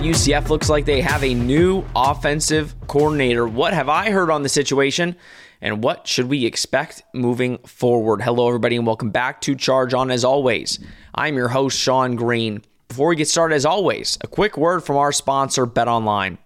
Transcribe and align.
UCF 0.00 0.48
looks 0.48 0.68
like 0.68 0.84
they 0.84 1.00
have 1.00 1.24
a 1.24 1.34
new 1.34 1.84
offensive 1.94 2.74
coordinator. 2.86 3.46
What 3.46 3.72
have 3.72 3.88
I 3.88 4.10
heard 4.10 4.30
on 4.30 4.42
the 4.42 4.48
situation? 4.48 5.16
And 5.60 5.82
what 5.82 6.06
should 6.06 6.28
we 6.28 6.44
expect 6.44 7.02
moving 7.14 7.58
forward? 7.58 8.20
Hello, 8.20 8.46
everybody, 8.46 8.76
and 8.76 8.86
welcome 8.86 9.10
back 9.10 9.40
to 9.42 9.54
Charge 9.54 9.94
On. 9.94 10.10
As 10.10 10.24
always, 10.24 10.78
I'm 11.14 11.36
your 11.36 11.48
host, 11.48 11.78
Sean 11.78 12.14
Green. 12.16 12.62
Before 12.88 13.08
we 13.08 13.16
get 13.16 13.28
started, 13.28 13.54
as 13.54 13.64
always, 13.64 14.18
a 14.22 14.26
quick 14.26 14.56
word 14.56 14.80
from 14.84 14.96
our 14.96 15.12
sponsor, 15.12 15.66
Bet 15.66 15.88
Online. 15.88 16.38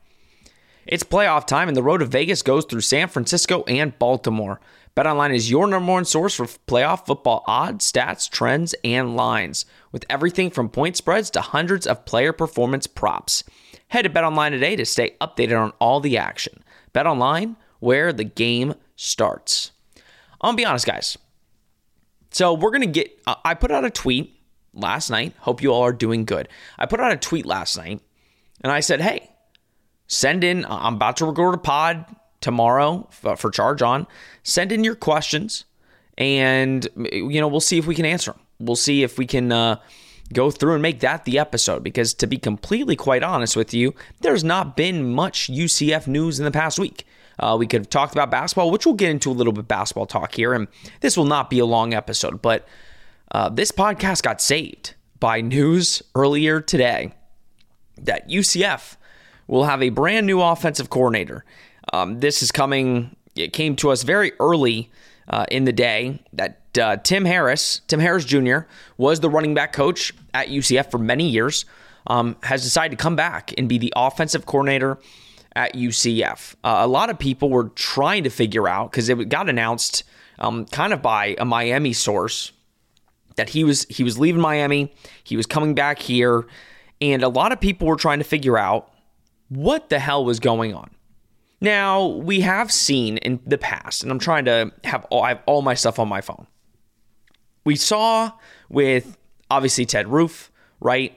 It's 0.86 1.02
playoff 1.02 1.46
time, 1.46 1.68
and 1.68 1.76
the 1.76 1.82
road 1.82 1.98
to 1.98 2.06
Vegas 2.06 2.42
goes 2.42 2.64
through 2.64 2.80
San 2.80 3.08
Francisco 3.08 3.64
and 3.64 3.98
Baltimore. 3.98 4.60
BetOnline 5.00 5.34
is 5.34 5.50
your 5.50 5.66
number 5.66 5.92
one 5.92 6.04
source 6.04 6.34
for 6.34 6.44
playoff 6.44 7.06
football 7.06 7.42
odds, 7.46 7.90
stats, 7.90 8.28
trends, 8.28 8.74
and 8.84 9.16
lines, 9.16 9.64
with 9.92 10.04
everything 10.10 10.50
from 10.50 10.68
point 10.68 10.94
spreads 10.94 11.30
to 11.30 11.40
hundreds 11.40 11.86
of 11.86 12.04
player 12.04 12.34
performance 12.34 12.86
props. 12.86 13.42
Head 13.88 14.02
to 14.02 14.10
BetOnline 14.10 14.50
today 14.50 14.76
to 14.76 14.84
stay 14.84 15.16
updated 15.22 15.58
on 15.58 15.72
all 15.78 16.00
the 16.00 16.18
action. 16.18 16.62
BetOnline, 16.92 17.56
where 17.78 18.12
the 18.12 18.24
game 18.24 18.74
starts. 18.94 19.72
I'll 20.42 20.52
be 20.52 20.66
honest, 20.66 20.84
guys. 20.84 21.16
So 22.30 22.52
we're 22.52 22.70
gonna 22.70 22.84
get. 22.84 23.10
Uh, 23.26 23.36
I 23.42 23.54
put 23.54 23.70
out 23.70 23.86
a 23.86 23.90
tweet 23.90 24.38
last 24.74 25.08
night. 25.08 25.32
Hope 25.38 25.62
you 25.62 25.72
all 25.72 25.82
are 25.82 25.94
doing 25.94 26.26
good. 26.26 26.46
I 26.78 26.84
put 26.84 27.00
out 27.00 27.10
a 27.10 27.16
tweet 27.16 27.46
last 27.46 27.74
night, 27.78 28.02
and 28.60 28.70
I 28.70 28.80
said, 28.80 29.00
"Hey, 29.00 29.30
send 30.08 30.44
in. 30.44 30.66
I'm 30.68 30.96
about 30.96 31.16
to 31.16 31.24
record 31.24 31.54
a 31.54 31.58
pod 31.58 32.04
tomorrow 32.40 33.08
for 33.10 33.50
Charge 33.50 33.82
On. 33.82 34.06
Send 34.42 34.72
in 34.72 34.84
your 34.84 34.94
questions, 34.94 35.64
and 36.18 36.86
you 36.96 37.40
know 37.40 37.48
we'll 37.48 37.60
see 37.60 37.78
if 37.78 37.86
we 37.86 37.94
can 37.94 38.04
answer 38.04 38.32
them. 38.32 38.40
We'll 38.58 38.76
see 38.76 39.02
if 39.02 39.18
we 39.18 39.26
can 39.26 39.52
uh, 39.52 39.76
go 40.32 40.50
through 40.50 40.74
and 40.74 40.82
make 40.82 41.00
that 41.00 41.24
the 41.24 41.38
episode. 41.38 41.82
Because 41.82 42.14
to 42.14 42.26
be 42.26 42.38
completely 42.38 42.96
quite 42.96 43.22
honest 43.22 43.56
with 43.56 43.72
you, 43.74 43.94
there's 44.20 44.44
not 44.44 44.76
been 44.76 45.12
much 45.12 45.50
UCF 45.50 46.06
news 46.06 46.38
in 46.38 46.44
the 46.44 46.50
past 46.50 46.78
week. 46.78 47.06
Uh, 47.38 47.56
we 47.58 47.66
could 47.66 47.80
have 47.80 47.90
talked 47.90 48.12
about 48.12 48.30
basketball, 48.30 48.70
which 48.70 48.84
we'll 48.84 48.94
get 48.94 49.10
into 49.10 49.30
a 49.30 49.32
little 49.32 49.52
bit 49.52 49.66
basketball 49.66 50.06
talk 50.06 50.34
here, 50.34 50.52
and 50.52 50.68
this 51.00 51.16
will 51.16 51.24
not 51.24 51.48
be 51.48 51.58
a 51.58 51.64
long 51.64 51.94
episode. 51.94 52.42
But 52.42 52.68
uh, 53.32 53.48
this 53.48 53.72
podcast 53.72 54.22
got 54.22 54.42
saved 54.42 54.94
by 55.18 55.40
news 55.40 56.02
earlier 56.14 56.60
today 56.60 57.12
that 57.96 58.28
UCF 58.28 58.96
will 59.46 59.64
have 59.64 59.82
a 59.82 59.90
brand 59.90 60.26
new 60.26 60.40
offensive 60.40 60.90
coordinator. 60.90 61.44
Um, 61.92 62.20
this 62.20 62.42
is 62.42 62.52
coming, 62.52 63.16
it 63.34 63.52
came 63.52 63.76
to 63.76 63.90
us 63.90 64.02
very 64.02 64.32
early 64.40 64.90
uh, 65.28 65.46
in 65.50 65.64
the 65.64 65.72
day 65.72 66.20
that 66.32 66.60
uh, 66.78 66.96
Tim 66.96 67.24
Harris, 67.24 67.80
Tim 67.86 68.00
Harris 68.00 68.24
Jr., 68.24 68.60
was 68.96 69.20
the 69.20 69.30
running 69.30 69.54
back 69.54 69.72
coach 69.72 70.12
at 70.34 70.48
UCF 70.48 70.90
for 70.90 70.98
many 70.98 71.28
years, 71.28 71.64
um, 72.06 72.36
has 72.42 72.62
decided 72.62 72.96
to 72.96 73.02
come 73.02 73.16
back 73.16 73.52
and 73.58 73.68
be 73.68 73.78
the 73.78 73.92
offensive 73.96 74.46
coordinator 74.46 74.98
at 75.54 75.74
UCF. 75.74 76.54
Uh, 76.62 76.78
a 76.80 76.86
lot 76.86 77.10
of 77.10 77.18
people 77.18 77.50
were 77.50 77.70
trying 77.70 78.24
to 78.24 78.30
figure 78.30 78.68
out 78.68 78.90
because 78.90 79.08
it 79.08 79.28
got 79.28 79.48
announced 79.48 80.04
um, 80.38 80.64
kind 80.66 80.92
of 80.92 81.02
by 81.02 81.36
a 81.38 81.44
Miami 81.44 81.92
source 81.92 82.52
that 83.36 83.50
he 83.50 83.64
was 83.64 83.86
he 83.88 84.04
was 84.04 84.18
leaving 84.18 84.40
Miami, 84.40 84.92
he 85.22 85.36
was 85.36 85.46
coming 85.46 85.74
back 85.74 85.98
here, 85.98 86.46
and 87.00 87.22
a 87.22 87.28
lot 87.28 87.52
of 87.52 87.60
people 87.60 87.86
were 87.86 87.96
trying 87.96 88.18
to 88.18 88.24
figure 88.24 88.58
out 88.58 88.92
what 89.48 89.88
the 89.88 89.98
hell 89.98 90.24
was 90.24 90.40
going 90.40 90.74
on. 90.74 90.90
Now, 91.60 92.06
we 92.06 92.40
have 92.40 92.72
seen 92.72 93.18
in 93.18 93.40
the 93.46 93.58
past, 93.58 94.02
and 94.02 94.10
I'm 94.10 94.18
trying 94.18 94.46
to 94.46 94.72
have 94.84 95.04
all, 95.10 95.22
I 95.22 95.28
have 95.30 95.42
all 95.46 95.62
my 95.62 95.74
stuff 95.74 95.98
on 95.98 96.08
my 96.08 96.20
phone. 96.20 96.46
We 97.64 97.76
saw 97.76 98.32
with 98.70 99.18
obviously 99.50 99.84
Ted 99.84 100.08
Roof, 100.08 100.50
right? 100.80 101.16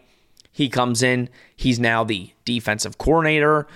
He 0.52 0.70
comes 0.70 1.02
in, 1.02 1.30
he's 1.56 1.80
now 1.80 2.04
the 2.04 2.32
defensive 2.46 2.98
coordinator, 2.98 3.68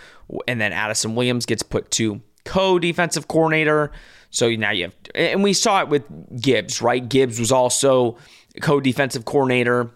and 0.47 0.59
then 0.59 0.73
Addison 0.73 1.16
Williams 1.16 1.45
gets 1.45 1.63
put 1.63 1.89
to 1.91 2.22
co 2.44 2.79
defensive 2.79 3.28
coordinator. 3.28 3.91
So 4.29 4.49
now 4.49 4.72
you 4.72 4.84
have, 4.85 4.95
and 5.16 5.44
we 5.44 5.53
saw 5.53 5.81
it 5.81 5.88
with 5.88 6.03
Gibbs, 6.41 6.81
right? 6.81 7.07
Gibbs 7.07 7.39
was 7.39 7.51
also 7.51 8.17
co 8.61 8.79
defensive 8.81 9.25
coordinator. 9.25 9.89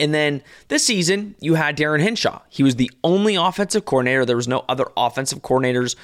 And 0.00 0.12
then 0.12 0.42
this 0.68 0.84
season, 0.84 1.34
you 1.40 1.54
had 1.54 1.76
Darin 1.76 2.00
Hinshaw. 2.00 2.40
He 2.48 2.62
was 2.62 2.76
the 2.76 2.90
only 3.02 3.36
offensive 3.36 3.84
coordinator. 3.84 4.24
There 4.24 4.36
was 4.36 4.48
no 4.48 4.64
other 4.68 4.86
offensive 4.96 5.42
coordinators 5.42 5.96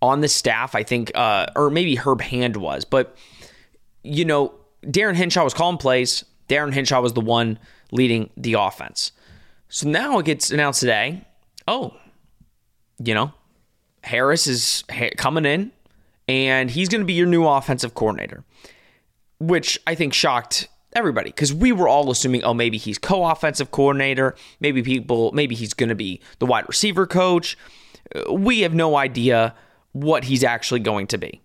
on 0.00 0.20
the 0.20 0.28
staff. 0.28 0.74
I 0.74 0.82
think, 0.82 1.10
uh, 1.14 1.46
or 1.56 1.70
maybe 1.70 1.96
Herb 1.96 2.20
Hand 2.20 2.56
was, 2.56 2.84
but 2.84 3.16
you 4.02 4.24
know, 4.24 4.54
Darin 4.88 5.16
Hinshaw 5.16 5.44
was 5.44 5.54
calling 5.54 5.78
plays. 5.78 6.24
Darin 6.48 6.72
Hinshaw 6.72 7.00
was 7.00 7.14
the 7.14 7.20
one 7.20 7.58
leading 7.90 8.30
the 8.36 8.54
offense. 8.54 9.12
So 9.68 9.88
now 9.88 10.18
it 10.18 10.26
gets 10.26 10.50
announced 10.50 10.80
today. 10.80 11.26
Oh, 11.66 11.96
you 13.02 13.14
know, 13.14 13.32
Harris 14.02 14.46
is 14.46 14.84
coming 15.16 15.46
in, 15.46 15.72
and 16.28 16.70
he's 16.70 16.88
going 16.88 17.00
to 17.00 17.06
be 17.06 17.14
your 17.14 17.26
new 17.26 17.46
offensive 17.46 17.94
coordinator, 17.94 18.44
which 19.40 19.78
I 19.86 19.94
think 19.94 20.12
shocked 20.12 20.68
everybody 20.94 21.30
because 21.30 21.52
we 21.52 21.72
were 21.72 21.88
all 21.88 22.10
assuming, 22.10 22.44
oh, 22.44 22.54
maybe 22.54 22.78
he's 22.78 22.98
co-offensive 22.98 23.70
coordinator, 23.70 24.34
maybe 24.60 24.82
people, 24.82 25.32
maybe 25.32 25.54
he's 25.54 25.74
going 25.74 25.88
to 25.88 25.94
be 25.94 26.20
the 26.38 26.46
wide 26.46 26.66
receiver 26.68 27.06
coach. 27.06 27.56
We 28.30 28.60
have 28.60 28.74
no 28.74 28.96
idea 28.96 29.54
what 29.92 30.24
he's 30.24 30.44
actually 30.44 30.80
going 30.80 31.06
to 31.08 31.18
be. 31.18 31.40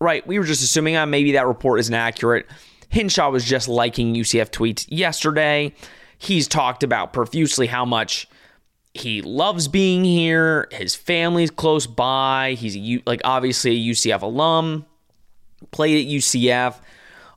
Right? 0.00 0.26
We 0.26 0.38
were 0.38 0.44
just 0.44 0.62
assuming, 0.62 0.96
uh, 0.96 1.06
maybe 1.06 1.32
that 1.32 1.46
report 1.46 1.80
isn't 1.80 1.94
accurate. 1.94 2.46
Hinshaw 2.88 3.30
was 3.30 3.44
just 3.44 3.68
liking 3.68 4.14
UCF 4.14 4.50
tweets 4.50 4.86
yesterday. 4.88 5.74
He's 6.18 6.46
talked 6.46 6.82
about 6.82 7.12
profusely 7.12 7.66
how 7.66 7.84
much 7.84 8.28
he 8.94 9.20
loves 9.22 9.66
being 9.66 10.04
here. 10.04 10.68
His 10.70 10.94
family's 10.94 11.50
close 11.50 11.86
by. 11.86 12.54
He's 12.58 13.02
like 13.06 13.20
obviously 13.24 13.72
a 13.72 13.92
UCF 13.92 14.22
alum, 14.22 14.86
played 15.72 16.06
at 16.06 16.10
UCF, 16.10 16.76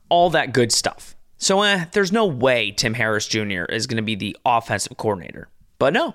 all 0.08 0.30
that 0.30 0.52
good 0.52 0.72
stuff. 0.72 1.16
So 1.38 1.62
eh, 1.62 1.86
there's 1.92 2.12
no 2.12 2.26
way 2.26 2.72
Tim 2.72 2.94
Harris 2.94 3.26
Jr. 3.26 3.64
is 3.64 3.86
going 3.86 3.96
to 3.96 4.02
be 4.02 4.16
the 4.16 4.36
offensive 4.44 4.96
coordinator. 4.96 5.48
But 5.78 5.92
no, 5.92 6.14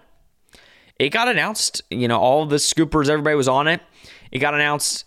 it 0.99 1.09
got 1.09 1.29
announced. 1.29 1.81
You 1.89 2.07
know, 2.07 2.19
all 2.19 2.45
the 2.45 2.57
scoopers, 2.57 3.09
everybody 3.09 3.35
was 3.35 3.47
on 3.47 3.67
it. 3.67 3.81
It 4.31 4.39
got 4.39 4.53
announced 4.53 5.05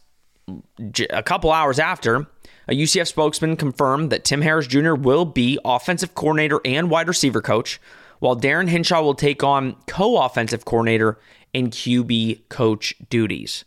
a 1.11 1.23
couple 1.23 1.53
hours 1.53 1.79
after. 1.79 2.27
A 2.69 2.73
UCF 2.73 3.07
spokesman 3.07 3.57
confirmed 3.57 4.11
that 4.11 4.25
Tim 4.25 4.43
Harris 4.43 4.67
Jr. 4.67 4.95
will 4.95 5.25
be 5.25 5.59
offensive 5.65 6.15
coordinator 6.15 6.61
and 6.65 6.91
wide 6.91 7.07
receiver 7.07 7.41
coach, 7.41 7.81
while 8.19 8.35
Darin 8.35 8.69
Hinshaw 8.69 9.03
will 9.03 9.15
take 9.15 9.45
on 9.45 9.77
co 9.87 10.21
offensive 10.21 10.65
coordinator 10.65 11.19
and 11.55 11.71
QB 11.71 12.49
coach 12.49 12.95
duties. 13.09 13.65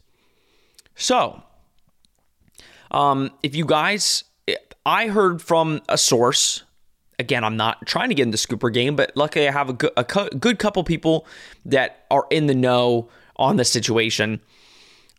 So, 0.96 1.44
um, 2.92 3.32
if 3.42 3.56
you 3.56 3.66
guys 3.66 4.26
I 4.90 5.08
heard 5.08 5.40
from 5.40 5.82
a 5.88 6.00
source. 6.00 6.64
Again, 7.20 7.44
I'm 7.44 7.56
not 7.56 7.86
trying 7.86 8.10
to 8.10 8.16
get 8.16 8.24
in 8.24 8.32
the 8.32 8.38
scooper 8.38 8.74
game, 8.74 8.96
but 8.96 9.12
luckily 9.16 9.48
I 9.48 9.52
have 9.52 9.70
a 9.70 9.74
good, 9.74 9.92
a 9.96 10.04
good 10.04 10.58
couple 10.58 10.84
people 10.84 11.28
that 11.66 12.08
are 12.10 12.26
in 12.32 12.48
the 12.48 12.56
know 12.56 13.08
on 13.36 13.58
the 13.58 13.66
situation. 13.66 14.42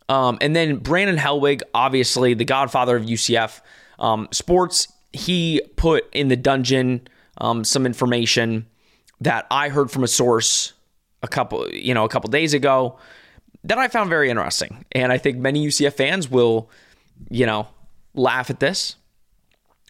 Um, 0.09 0.37
and 0.41 0.53
then 0.53 0.75
Brandon 0.75 1.15
Helwig, 1.15 1.61
obviously 1.73 2.33
the 2.33 2.43
godfather 2.43 2.97
of 2.97 3.03
UCF 3.03 3.61
um, 3.97 4.27
sports, 4.31 4.89
he 5.13 5.61
put 5.77 6.03
in 6.13 6.27
the 6.27 6.35
dungeon 6.35 7.07
um, 7.37 7.63
some 7.63 7.85
information 7.85 8.65
that 9.21 9.47
I 9.49 9.69
heard 9.69 9.89
from 9.89 10.03
a 10.03 10.07
source 10.07 10.73
a 11.23 11.29
couple, 11.29 11.69
you 11.69 11.93
know, 11.93 12.03
a 12.03 12.09
couple 12.09 12.29
days 12.29 12.53
ago 12.53 12.99
that 13.63 13.77
I 13.77 13.87
found 13.87 14.09
very 14.09 14.29
interesting. 14.29 14.83
And 14.91 15.13
I 15.13 15.17
think 15.17 15.37
many 15.37 15.65
UCF 15.65 15.93
fans 15.93 16.29
will, 16.29 16.69
you 17.29 17.45
know, 17.45 17.69
laugh 18.13 18.49
at 18.49 18.59
this. 18.59 18.97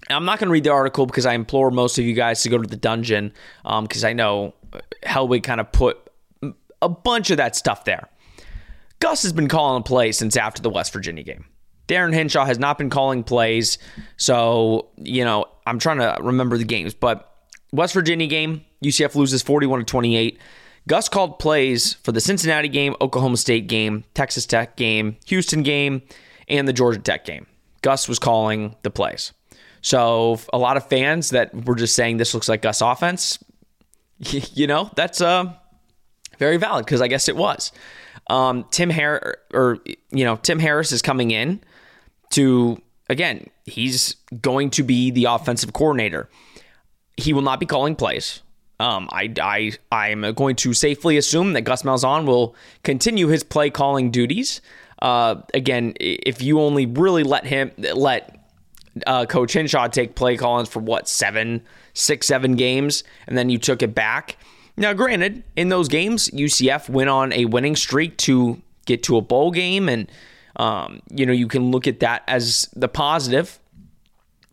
I'm 0.09 0.25
not 0.25 0.39
going 0.39 0.47
to 0.47 0.51
read 0.51 0.63
the 0.63 0.71
article 0.71 1.05
because 1.05 1.25
I 1.25 1.33
implore 1.33 1.71
most 1.71 1.97
of 1.97 2.05
you 2.05 2.13
guys 2.13 2.41
to 2.43 2.49
go 2.49 2.57
to 2.57 2.67
the 2.67 2.77
dungeon 2.77 3.33
because 3.63 4.03
um, 4.03 4.09
I 4.09 4.13
know 4.13 4.53
Helwig 5.03 5.43
kind 5.43 5.61
of 5.61 5.71
put 5.71 5.97
a 6.81 6.89
bunch 6.89 7.29
of 7.31 7.37
that 7.37 7.55
stuff 7.55 7.85
there. 7.85 8.09
Gus 8.99 9.23
has 9.23 9.33
been 9.33 9.47
calling 9.47 9.83
plays 9.83 10.17
since 10.17 10.37
after 10.37 10.61
the 10.61 10.69
West 10.69 10.93
Virginia 10.93 11.23
game. 11.23 11.45
Darin 11.87 12.13
Hinshaw 12.13 12.45
has 12.45 12.59
not 12.59 12.77
been 12.77 12.89
calling 12.89 13.23
plays. 13.23 13.77
So, 14.17 14.89
you 14.97 15.25
know, 15.25 15.45
I'm 15.65 15.79
trying 15.79 15.97
to 15.97 16.17
remember 16.21 16.57
the 16.57 16.63
games, 16.63 16.93
but 16.93 17.35
West 17.73 17.93
Virginia 17.93 18.27
game, 18.27 18.63
UCF 18.83 19.15
loses 19.15 19.41
41 19.41 19.79
to 19.79 19.85
28. 19.85 20.39
Gus 20.87 21.09
called 21.09 21.39
plays 21.39 21.93
for 21.95 22.11
the 22.11 22.21
Cincinnati 22.21 22.67
game, 22.67 22.95
Oklahoma 23.01 23.37
State 23.37 23.67
game, 23.67 24.03
Texas 24.13 24.45
Tech 24.45 24.75
game, 24.75 25.17
Houston 25.27 25.63
game, 25.63 26.01
and 26.47 26.67
the 26.67 26.73
Georgia 26.73 26.99
Tech 26.99 27.25
game. 27.25 27.45
Gus 27.81 28.07
was 28.07 28.19
calling 28.19 28.75
the 28.83 28.91
plays. 28.91 29.33
So 29.81 30.39
a 30.53 30.57
lot 30.57 30.77
of 30.77 30.87
fans 30.87 31.31
that 31.31 31.53
were 31.65 31.75
just 31.75 31.95
saying 31.95 32.17
this 32.17 32.33
looks 32.33 32.47
like 32.47 32.61
Gus 32.61 32.81
offense, 32.81 33.39
you 34.19 34.67
know, 34.67 34.89
that's 34.95 35.21
uh, 35.21 35.53
very 36.37 36.57
valid 36.57 36.85
because 36.85 37.01
I 37.01 37.07
guess 37.07 37.27
it 37.27 37.35
was. 37.35 37.71
Um, 38.29 38.65
Tim 38.71 38.89
Harris, 38.89 39.35
or 39.53 39.79
you 40.11 40.23
know, 40.23 40.37
Tim 40.37 40.59
Harris 40.59 40.91
is 40.91 41.01
coming 41.01 41.31
in 41.31 41.61
to 42.31 42.81
again. 43.09 43.47
He's 43.65 44.15
going 44.41 44.69
to 44.71 44.83
be 44.83 45.11
the 45.11 45.25
offensive 45.25 45.73
coordinator. 45.73 46.29
He 47.17 47.33
will 47.33 47.41
not 47.41 47.59
be 47.59 47.65
calling 47.65 47.95
plays. 47.95 48.41
Um, 48.79 49.07
I, 49.11 49.31
I, 49.39 49.71
I 49.91 50.09
am 50.09 50.33
going 50.33 50.55
to 50.57 50.73
safely 50.73 51.15
assume 51.15 51.53
that 51.53 51.61
Gus 51.61 51.83
Malzahn 51.83 52.25
will 52.25 52.55
continue 52.83 53.27
his 53.27 53.43
play 53.43 53.69
calling 53.69 54.09
duties. 54.09 54.59
Uh, 54.99 55.35
again, 55.53 55.93
if 55.99 56.41
you 56.41 56.59
only 56.59 56.87
really 56.87 57.21
let 57.21 57.45
him 57.45 57.71
let 57.77 58.40
uh, 59.07 59.25
Coach 59.25 59.53
Hinshaw 59.53 59.87
take 59.87 60.15
play 60.15 60.37
callings 60.37 60.69
for 60.69 60.79
what 60.79 61.07
seven, 61.07 61.61
six, 61.93 62.27
seven 62.27 62.55
games, 62.55 63.03
and 63.27 63.37
then 63.37 63.49
you 63.49 63.57
took 63.57 63.81
it 63.81 63.95
back. 63.95 64.37
Now, 64.77 64.93
granted, 64.93 65.43
in 65.55 65.69
those 65.69 65.87
games, 65.87 66.29
UCF 66.29 66.89
went 66.89 67.09
on 67.09 67.33
a 67.33 67.45
winning 67.45 67.75
streak 67.75 68.17
to 68.17 68.61
get 68.85 69.03
to 69.03 69.17
a 69.17 69.21
bowl 69.21 69.51
game, 69.51 69.89
and 69.89 70.11
um, 70.55 71.01
you 71.09 71.25
know 71.25 71.33
you 71.33 71.47
can 71.47 71.71
look 71.71 71.87
at 71.87 71.99
that 72.01 72.23
as 72.27 72.69
the 72.75 72.87
positive. 72.87 73.59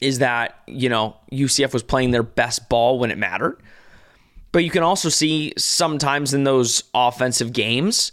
Is 0.00 0.20
that 0.20 0.61
you 0.67 0.88
know 0.88 1.17
UCF 1.32 1.73
was 1.73 1.82
playing 1.82 2.12
their 2.12 2.23
best 2.23 2.69
ball 2.69 2.99
when 2.99 3.11
it 3.11 3.19
mattered. 3.19 3.61
But 4.52 4.64
you 4.64 4.70
can 4.70 4.82
also 4.82 5.08
see 5.08 5.52
sometimes 5.58 6.32
in 6.32 6.44
those 6.44 6.85
offensive 6.94 7.52
games, 7.52 8.12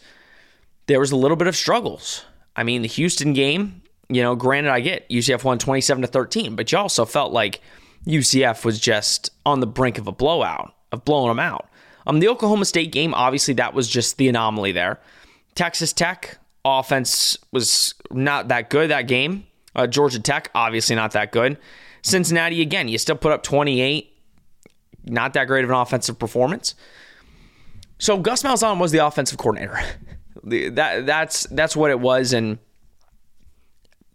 there 0.88 1.00
was 1.00 1.12
a 1.12 1.16
little 1.16 1.38
bit 1.38 1.48
of 1.48 1.56
struggles. 1.56 2.26
I 2.56 2.64
mean, 2.64 2.82
the 2.82 2.88
Houston 2.88 3.34
game, 3.34 3.82
you 4.10 4.22
know, 4.22 4.36
granted, 4.36 4.72
I 4.72 4.80
get 4.80 5.10
UCF 5.10 5.44
won 5.44 5.60
27 5.60 6.02
to 6.02 6.08
13, 6.08 6.56
but 6.56 6.72
you 6.72 6.78
also 6.78 7.06
felt 7.06 7.32
like 7.32 7.62
UCF 8.06 8.66
was 8.66 8.80
just 8.80 9.32
on 9.46 9.60
the 9.60 9.68
brink 9.68 9.98
of 9.98 10.08
a 10.08 10.12
blowout, 10.12 10.74
of 10.92 11.06
blowing 11.06 11.30
them 11.30 11.40
out. 11.40 11.68
Um, 12.08 12.20
the 12.20 12.28
Oklahoma 12.28 12.66
State 12.66 12.92
game, 12.92 13.14
obviously, 13.14 13.56
that 13.56 13.74
was 13.74 13.88
just 13.88 14.18
the 14.18 14.28
anomaly 14.28 14.72
there. 14.72 15.00
Texas 15.56 15.92
Tech 15.94 16.38
offense 16.64 17.38
was 17.52 17.94
not 18.12 18.48
that 18.50 18.70
good 18.70 18.90
that 18.90 19.08
game. 19.08 19.46
Uh, 19.76 19.88
Georgia 19.88 20.20
Tech, 20.20 20.50
obviously, 20.54 20.96
not 20.96 21.12
that 21.12 21.32
good. 21.32 21.58
Cincinnati, 22.02 22.62
again, 22.62 22.88
you 22.88 22.98
still 22.98 23.16
put 23.16 23.32
up 23.32 23.42
28 23.44 24.12
not 25.06 25.34
that 25.34 25.46
great 25.46 25.64
of 25.64 25.70
an 25.70 25.76
offensive 25.76 26.18
performance. 26.18 26.76
So 27.98 28.18
Gus 28.18 28.44
Malzahn 28.44 28.80
was 28.80 28.92
the 28.92 29.06
offensive 29.06 29.38
coordinator. 29.38 29.80
that 30.44 31.06
that's 31.06 31.44
that's 31.48 31.76
what 31.76 31.92
it 31.92 32.00
was, 32.00 32.34
and 32.34 32.60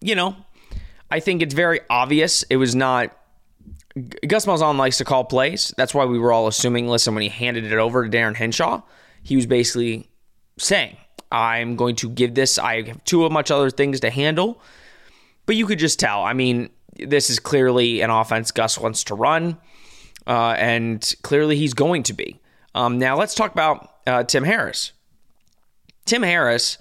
you 0.00 0.14
know, 0.14 0.36
I 1.10 1.20
think 1.20 1.42
it's 1.42 1.54
very 1.54 1.80
obvious 1.88 2.42
it 2.44 2.56
was 2.56 2.74
not. 2.74 3.16
Gus 4.26 4.46
Malzahn 4.46 4.76
likes 4.76 4.98
to 4.98 5.04
call 5.04 5.24
plays. 5.24 5.74
That's 5.76 5.92
why 5.92 6.04
we 6.04 6.18
were 6.18 6.32
all 6.32 6.46
assuming. 6.46 6.86
Listen, 6.86 7.14
when 7.14 7.22
he 7.22 7.28
handed 7.28 7.64
it 7.64 7.78
over 7.78 8.04
to 8.04 8.08
Darin 8.08 8.34
Hinshaw, 8.34 8.82
he 9.22 9.36
was 9.36 9.46
basically 9.46 10.08
saying, 10.58 10.96
"I'm 11.32 11.76
going 11.76 11.96
to 11.96 12.08
give 12.08 12.34
this. 12.34 12.58
I 12.58 12.82
have 12.82 13.04
too 13.04 13.28
much 13.28 13.50
other 13.50 13.70
things 13.70 14.00
to 14.00 14.10
handle." 14.10 14.62
But 15.46 15.56
you 15.56 15.66
could 15.66 15.80
just 15.80 15.98
tell. 15.98 16.22
I 16.22 16.32
mean, 16.32 16.70
this 16.96 17.30
is 17.30 17.40
clearly 17.40 18.02
an 18.02 18.10
offense 18.10 18.52
Gus 18.52 18.78
wants 18.78 19.04
to 19.04 19.14
run 19.14 19.58
uh, 20.26 20.54
and 20.58 21.14
clearly 21.22 21.56
he's 21.56 21.74
going 21.74 22.02
to 22.04 22.12
be. 22.12 22.40
Um, 22.74 22.98
now 22.98 23.18
let's 23.18 23.34
talk 23.34 23.52
about 23.52 23.96
uh, 24.06 24.24
Tim 24.24 24.44
Harris. 24.44 24.92
Tim 26.04 26.22
Harris, 26.22 26.78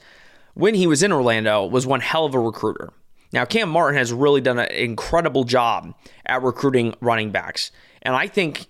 when 0.54 0.75
he 0.75 0.88
was 0.88 1.04
in 1.04 1.12
Orlando, 1.12 1.66
was 1.66 1.86
one 1.88 2.01
hell 2.01 2.25
of 2.25 2.36
a 2.36 2.39
recruiter. 2.39 2.94
Now 3.31 3.46
Cam 3.46 3.70
Martin 3.70 3.98
has 3.98 4.12
really 4.12 4.42
done 4.42 4.60
an 4.60 4.72
incredible 4.72 5.44
job 5.44 5.94
at 6.26 6.42
recruiting 6.44 6.96
running 7.02 7.31
backs, 7.31 7.72
and 8.02 8.16
I 8.16 8.28
think 8.28 8.68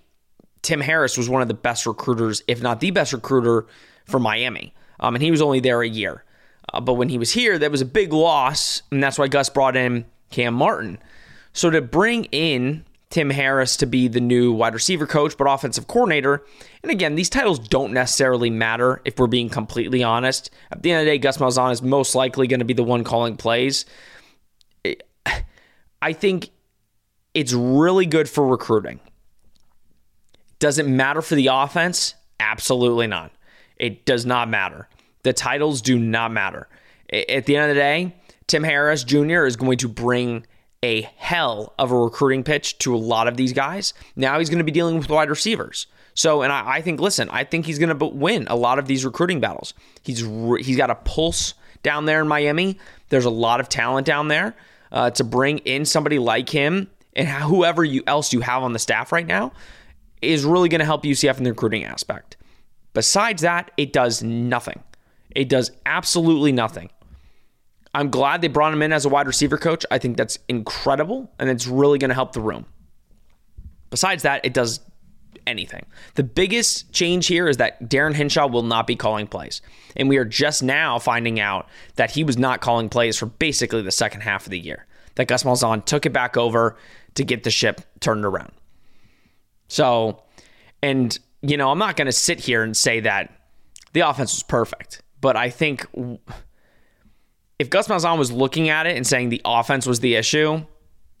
Tim 0.62 0.80
Harris 0.80 1.16
was 1.16 1.28
one 1.28 1.42
of 1.42 1.48
the 1.48 1.54
best 1.54 1.86
recruiters, 1.86 2.42
if 2.46 2.62
not 2.62 2.80
the 2.80 2.90
best 2.90 3.12
recruiter, 3.12 3.66
for 4.04 4.20
Miami. 4.20 4.74
Um, 4.98 5.14
and 5.14 5.22
he 5.22 5.30
was 5.30 5.40
only 5.40 5.60
there 5.60 5.82
a 5.82 5.88
year. 5.88 6.24
Uh, 6.72 6.80
but 6.80 6.94
when 6.94 7.08
he 7.08 7.18
was 7.18 7.32
here, 7.32 7.58
that 7.58 7.70
was 7.70 7.80
a 7.80 7.86
big 7.86 8.12
loss, 8.12 8.82
and 8.90 9.02
that's 9.02 9.18
why 9.18 9.28
Gus 9.28 9.48
brought 9.48 9.76
in 9.76 10.04
Cam 10.30 10.54
Martin. 10.54 10.98
So 11.52 11.70
to 11.70 11.80
bring 11.80 12.24
in 12.26 12.84
Tim 13.10 13.30
Harris 13.30 13.76
to 13.78 13.86
be 13.86 14.06
the 14.06 14.20
new 14.20 14.52
wide 14.52 14.72
receiver 14.72 15.06
coach, 15.06 15.36
but 15.36 15.50
offensive 15.50 15.88
coordinator. 15.88 16.44
And 16.82 16.92
again, 16.92 17.16
these 17.16 17.28
titles 17.28 17.58
don't 17.58 17.92
necessarily 17.92 18.50
matter 18.50 19.02
if 19.04 19.18
we're 19.18 19.26
being 19.26 19.48
completely 19.48 20.04
honest. 20.04 20.48
At 20.70 20.82
the 20.82 20.92
end 20.92 21.00
of 21.00 21.06
the 21.06 21.10
day, 21.10 21.18
Gus 21.18 21.38
Malzahn 21.38 21.72
is 21.72 21.82
most 21.82 22.14
likely 22.14 22.46
going 22.46 22.60
to 22.60 22.64
be 22.64 22.72
the 22.72 22.84
one 22.84 23.02
calling 23.02 23.36
plays. 23.36 23.84
I 26.02 26.12
think 26.12 26.50
it's 27.34 27.52
really 27.52 28.06
good 28.06 28.28
for 28.28 28.46
recruiting. 28.46 29.00
Does 30.58 30.78
it 30.78 30.86
matter 30.86 31.22
for 31.22 31.34
the 31.34 31.48
offense? 31.48 32.14
Absolutely 32.38 33.06
not. 33.06 33.32
It 33.76 34.04
does 34.04 34.26
not 34.26 34.48
matter. 34.48 34.88
The 35.22 35.32
titles 35.32 35.80
do 35.82 35.98
not 35.98 36.32
matter. 36.32 36.68
At 37.12 37.46
the 37.46 37.56
end 37.56 37.70
of 37.70 37.74
the 37.74 37.80
day, 37.80 38.14
Tim 38.46 38.62
Harris 38.62 39.04
Jr. 39.04 39.44
is 39.44 39.56
going 39.56 39.78
to 39.78 39.88
bring 39.88 40.46
a 40.82 41.02
hell 41.16 41.74
of 41.78 41.90
a 41.90 41.98
recruiting 41.98 42.42
pitch 42.42 42.78
to 42.78 42.94
a 42.94 42.98
lot 42.98 43.28
of 43.28 43.36
these 43.36 43.52
guys. 43.52 43.92
Now 44.16 44.38
he's 44.38 44.48
going 44.48 44.58
to 44.58 44.64
be 44.64 44.72
dealing 44.72 44.96
with 44.96 45.08
wide 45.08 45.28
receivers. 45.28 45.86
So, 46.14 46.42
and 46.42 46.52
I, 46.52 46.76
I 46.76 46.80
think, 46.80 47.00
listen, 47.00 47.28
I 47.30 47.44
think 47.44 47.66
he's 47.66 47.78
going 47.78 47.96
to 47.96 48.06
win 48.06 48.46
a 48.48 48.56
lot 48.56 48.78
of 48.78 48.86
these 48.86 49.04
recruiting 49.04 49.40
battles. 49.40 49.74
He's 50.02 50.24
re- 50.24 50.62
he's 50.62 50.76
got 50.76 50.90
a 50.90 50.94
pulse 50.94 51.54
down 51.82 52.06
there 52.06 52.20
in 52.20 52.28
Miami. 52.28 52.78
There's 53.08 53.24
a 53.24 53.30
lot 53.30 53.60
of 53.60 53.68
talent 53.68 54.06
down 54.06 54.28
there 54.28 54.54
uh, 54.92 55.10
to 55.10 55.24
bring 55.24 55.58
in 55.58 55.84
somebody 55.84 56.18
like 56.18 56.48
him 56.48 56.90
and 57.14 57.28
whoever 57.28 57.84
you 57.84 58.02
else 58.06 58.32
you 58.32 58.40
have 58.40 58.62
on 58.62 58.72
the 58.72 58.78
staff 58.78 59.12
right 59.12 59.26
now 59.26 59.52
is 60.22 60.44
really 60.44 60.68
going 60.68 60.80
to 60.80 60.84
help 60.84 61.02
UCF 61.02 61.38
in 61.38 61.44
the 61.44 61.50
recruiting 61.50 61.84
aspect. 61.84 62.36
Besides 62.92 63.42
that, 63.42 63.70
it 63.76 63.92
does 63.92 64.22
nothing. 64.22 64.82
It 65.34 65.48
does 65.48 65.70
absolutely 65.86 66.52
nothing. 66.52 66.90
I'm 67.94 68.10
glad 68.10 68.40
they 68.40 68.48
brought 68.48 68.72
him 68.72 68.82
in 68.82 68.92
as 68.92 69.04
a 69.04 69.08
wide 69.08 69.26
receiver 69.26 69.58
coach. 69.58 69.84
I 69.90 69.98
think 69.98 70.16
that's 70.16 70.38
incredible, 70.48 71.30
and 71.38 71.48
it's 71.50 71.66
really 71.66 71.98
going 71.98 72.10
to 72.10 72.14
help 72.14 72.32
the 72.32 72.40
room. 72.40 72.66
Besides 73.90 74.22
that, 74.22 74.44
it 74.44 74.54
does 74.54 74.80
anything. 75.46 75.86
The 76.14 76.22
biggest 76.22 76.92
change 76.92 77.26
here 77.26 77.48
is 77.48 77.56
that 77.58 77.88
Darren 77.88 78.14
Hinshaw 78.14 78.46
will 78.46 78.62
not 78.62 78.86
be 78.86 78.96
calling 78.96 79.26
plays. 79.26 79.62
And 79.96 80.08
we 80.08 80.16
are 80.16 80.24
just 80.24 80.62
now 80.62 80.98
finding 80.98 81.40
out 81.40 81.68
that 81.96 82.12
he 82.12 82.24
was 82.24 82.38
not 82.38 82.60
calling 82.60 82.88
plays 82.88 83.18
for 83.18 83.26
basically 83.26 83.82
the 83.82 83.90
second 83.90 84.22
half 84.22 84.46
of 84.46 84.50
the 84.50 84.58
year. 84.58 84.86
That 85.16 85.26
Gus 85.26 85.42
Malzahn 85.42 85.84
took 85.84 86.06
it 86.06 86.12
back 86.12 86.36
over 86.36 86.76
to 87.14 87.24
get 87.24 87.42
the 87.42 87.50
ship 87.50 87.80
turned 88.00 88.24
around. 88.24 88.52
So, 89.68 90.22
and, 90.82 91.18
you 91.42 91.56
know, 91.56 91.70
I'm 91.70 91.78
not 91.78 91.96
going 91.96 92.06
to 92.06 92.12
sit 92.12 92.40
here 92.40 92.62
and 92.62 92.76
say 92.76 93.00
that 93.00 93.32
the 93.92 94.00
offense 94.00 94.34
was 94.34 94.42
perfect, 94.42 95.02
but 95.20 95.36
I 95.36 95.50
think 95.50 95.86
if 97.58 97.70
Gus 97.70 97.88
Malzahn 97.88 98.18
was 98.18 98.30
looking 98.30 98.68
at 98.68 98.86
it 98.86 98.96
and 98.96 99.06
saying 99.06 99.28
the 99.28 99.42
offense 99.44 99.86
was 99.86 100.00
the 100.00 100.14
issue, 100.14 100.64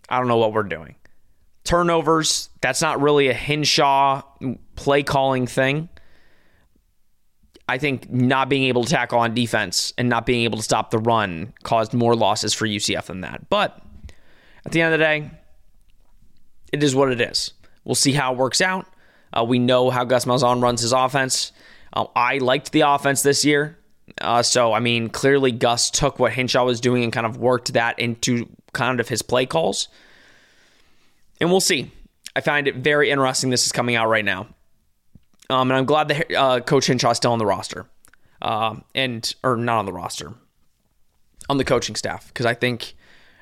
I 0.08 0.18
don't 0.18 0.28
know 0.28 0.36
what 0.36 0.52
we're 0.52 0.62
doing. 0.62 0.94
Turnovers, 1.64 2.48
that's 2.60 2.80
not 2.80 3.00
really 3.00 3.28
a 3.28 3.34
Hinshaw 3.34 4.22
play 4.76 5.02
calling 5.02 5.46
thing. 5.46 5.88
I 7.68 7.78
think 7.78 8.10
not 8.10 8.48
being 8.48 8.64
able 8.64 8.82
to 8.82 8.90
tackle 8.90 9.20
on 9.20 9.32
defense 9.32 9.92
and 9.96 10.08
not 10.08 10.26
being 10.26 10.42
able 10.42 10.58
to 10.58 10.64
stop 10.64 10.90
the 10.90 10.98
run 10.98 11.54
caused 11.62 11.94
more 11.94 12.16
losses 12.16 12.52
for 12.52 12.66
UCF 12.66 13.04
than 13.06 13.20
that. 13.20 13.48
But 13.48 13.80
at 14.66 14.72
the 14.72 14.82
end 14.82 14.92
of 14.92 14.98
the 14.98 15.04
day, 15.04 15.30
it 16.72 16.82
is 16.82 16.96
what 16.96 17.12
it 17.12 17.20
is. 17.20 17.52
We'll 17.84 17.94
see 17.94 18.12
how 18.12 18.32
it 18.32 18.38
works 18.38 18.60
out. 18.60 18.86
Uh, 19.32 19.44
we 19.44 19.58
know 19.58 19.90
how 19.90 20.04
Gus 20.04 20.24
Malzahn 20.24 20.60
runs 20.60 20.80
his 20.80 20.92
offense. 20.92 21.52
Uh, 21.92 22.06
I 22.16 22.38
liked 22.38 22.72
the 22.72 22.80
offense 22.80 23.22
this 23.22 23.44
year. 23.44 23.78
Uh, 24.20 24.42
so, 24.42 24.72
I 24.72 24.80
mean, 24.80 25.08
clearly 25.08 25.52
Gus 25.52 25.90
took 25.90 26.18
what 26.18 26.32
Hinshaw 26.32 26.64
was 26.64 26.80
doing 26.80 27.04
and 27.04 27.12
kind 27.12 27.26
of 27.26 27.36
worked 27.36 27.72
that 27.74 27.98
into 27.98 28.48
kind 28.72 28.98
of 28.98 29.08
his 29.08 29.22
play 29.22 29.46
calls. 29.46 29.88
And 31.40 31.50
we'll 31.50 31.60
see. 31.60 31.90
I 32.36 32.40
find 32.40 32.68
it 32.68 32.76
very 32.76 33.10
interesting 33.10 33.50
this 33.50 33.66
is 33.66 33.72
coming 33.72 33.96
out 33.96 34.08
right 34.08 34.24
now. 34.24 34.46
Um, 35.48 35.70
and 35.70 35.78
I'm 35.78 35.84
glad 35.84 36.08
that 36.08 36.32
uh, 36.32 36.60
Coach 36.60 36.88
is 36.88 37.16
still 37.16 37.32
on 37.32 37.38
the 37.38 37.46
roster, 37.46 37.86
uh, 38.40 38.76
and 38.94 39.34
or 39.42 39.56
not 39.56 39.78
on 39.78 39.86
the 39.86 39.92
roster, 39.92 40.32
on 41.48 41.58
the 41.58 41.64
coaching 41.64 41.96
staff, 41.96 42.28
because 42.28 42.46
I 42.46 42.54
think 42.54 42.94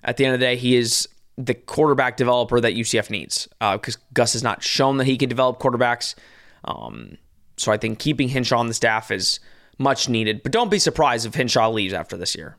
at 0.02 0.16
the 0.16 0.24
end 0.24 0.32
of 0.32 0.40
the 0.40 0.46
day 0.46 0.56
he 0.56 0.76
is 0.76 1.06
the 1.36 1.52
quarterback 1.52 2.16
developer 2.16 2.60
that 2.60 2.72
UCF 2.72 3.10
needs. 3.10 3.46
Because 3.60 3.96
uh, 3.96 4.00
Gus 4.14 4.32
has 4.32 4.42
not 4.42 4.62
shown 4.62 4.96
that 4.96 5.04
he 5.04 5.18
can 5.18 5.28
develop 5.28 5.58
quarterbacks, 5.58 6.14
um, 6.64 7.18
so 7.58 7.72
I 7.72 7.76
think 7.76 7.98
keeping 7.98 8.30
Hinshaw 8.30 8.58
on 8.58 8.68
the 8.68 8.74
staff 8.74 9.10
is 9.10 9.38
much 9.76 10.08
needed. 10.08 10.42
But 10.42 10.52
don't 10.52 10.70
be 10.70 10.78
surprised 10.78 11.26
if 11.26 11.34
Hinshaw 11.34 11.68
leaves 11.70 11.92
after 11.92 12.16
this 12.16 12.34
year. 12.34 12.56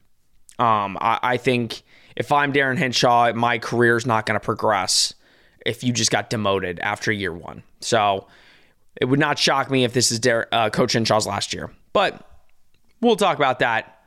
Um, 0.59 0.95
I, 1.01 1.19
I 1.23 1.37
think 1.37 1.81
if 2.15 2.31
I'm 2.31 2.51
Darin 2.51 2.77
Hinshaw, 2.77 3.33
my 3.33 3.57
career 3.57 3.97
is 3.97 4.05
not 4.05 4.27
going 4.27 4.39
to 4.39 4.43
progress 4.43 5.15
if 5.65 5.83
you 5.83 5.93
just 5.93 6.11
got 6.11 6.29
demoted 6.29 6.79
after 6.79 7.11
year 7.11 7.33
one. 7.33 7.63
So 7.81 8.27
it 8.99 9.05
would 9.05 9.19
not 9.19 9.39
shock 9.39 9.69
me 9.69 9.83
if 9.83 9.93
this 9.93 10.11
is 10.11 10.19
Der- 10.19 10.47
uh, 10.51 10.69
Coach 10.69 10.93
Hinshaw's 10.93 11.27
last 11.27 11.53
year. 11.53 11.71
But 11.93 12.25
we'll 13.01 13.15
talk 13.15 13.37
about 13.37 13.59
that 13.59 14.03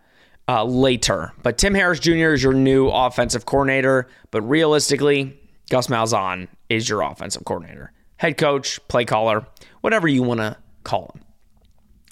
uh, 0.48 0.64
later. 0.64 1.32
But 1.42 1.58
Tim 1.58 1.74
Harris 1.74 2.00
Jr. 2.00 2.32
is 2.32 2.42
your 2.42 2.52
new 2.52 2.88
offensive 2.88 3.46
coordinator. 3.46 4.08
But 4.30 4.42
realistically, 4.42 5.38
Gus 5.70 5.86
Malzahn 5.86 6.48
is 6.68 6.88
your 6.88 7.02
offensive 7.02 7.44
coordinator, 7.44 7.92
head 8.16 8.36
coach, 8.36 8.80
play 8.88 9.04
caller, 9.04 9.46
whatever 9.80 10.08
you 10.08 10.22
want 10.22 10.40
to 10.40 10.56
call 10.84 11.12
him. 11.14 11.22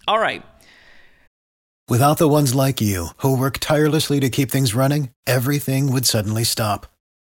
All 0.09 0.19
right. 0.19 0.43
Without 1.89 2.19
the 2.19 2.29
ones 2.29 2.55
like 2.55 2.81
you 2.81 3.09
who 3.19 3.37
work 3.37 3.59
tirelessly 3.59 4.21
to 4.21 4.31
keep 4.31 4.51
things 4.51 4.75
running, 4.75 5.11
everything 5.27 5.93
would 5.93 6.07
suddenly 6.07 6.45
stop. 6.45 6.87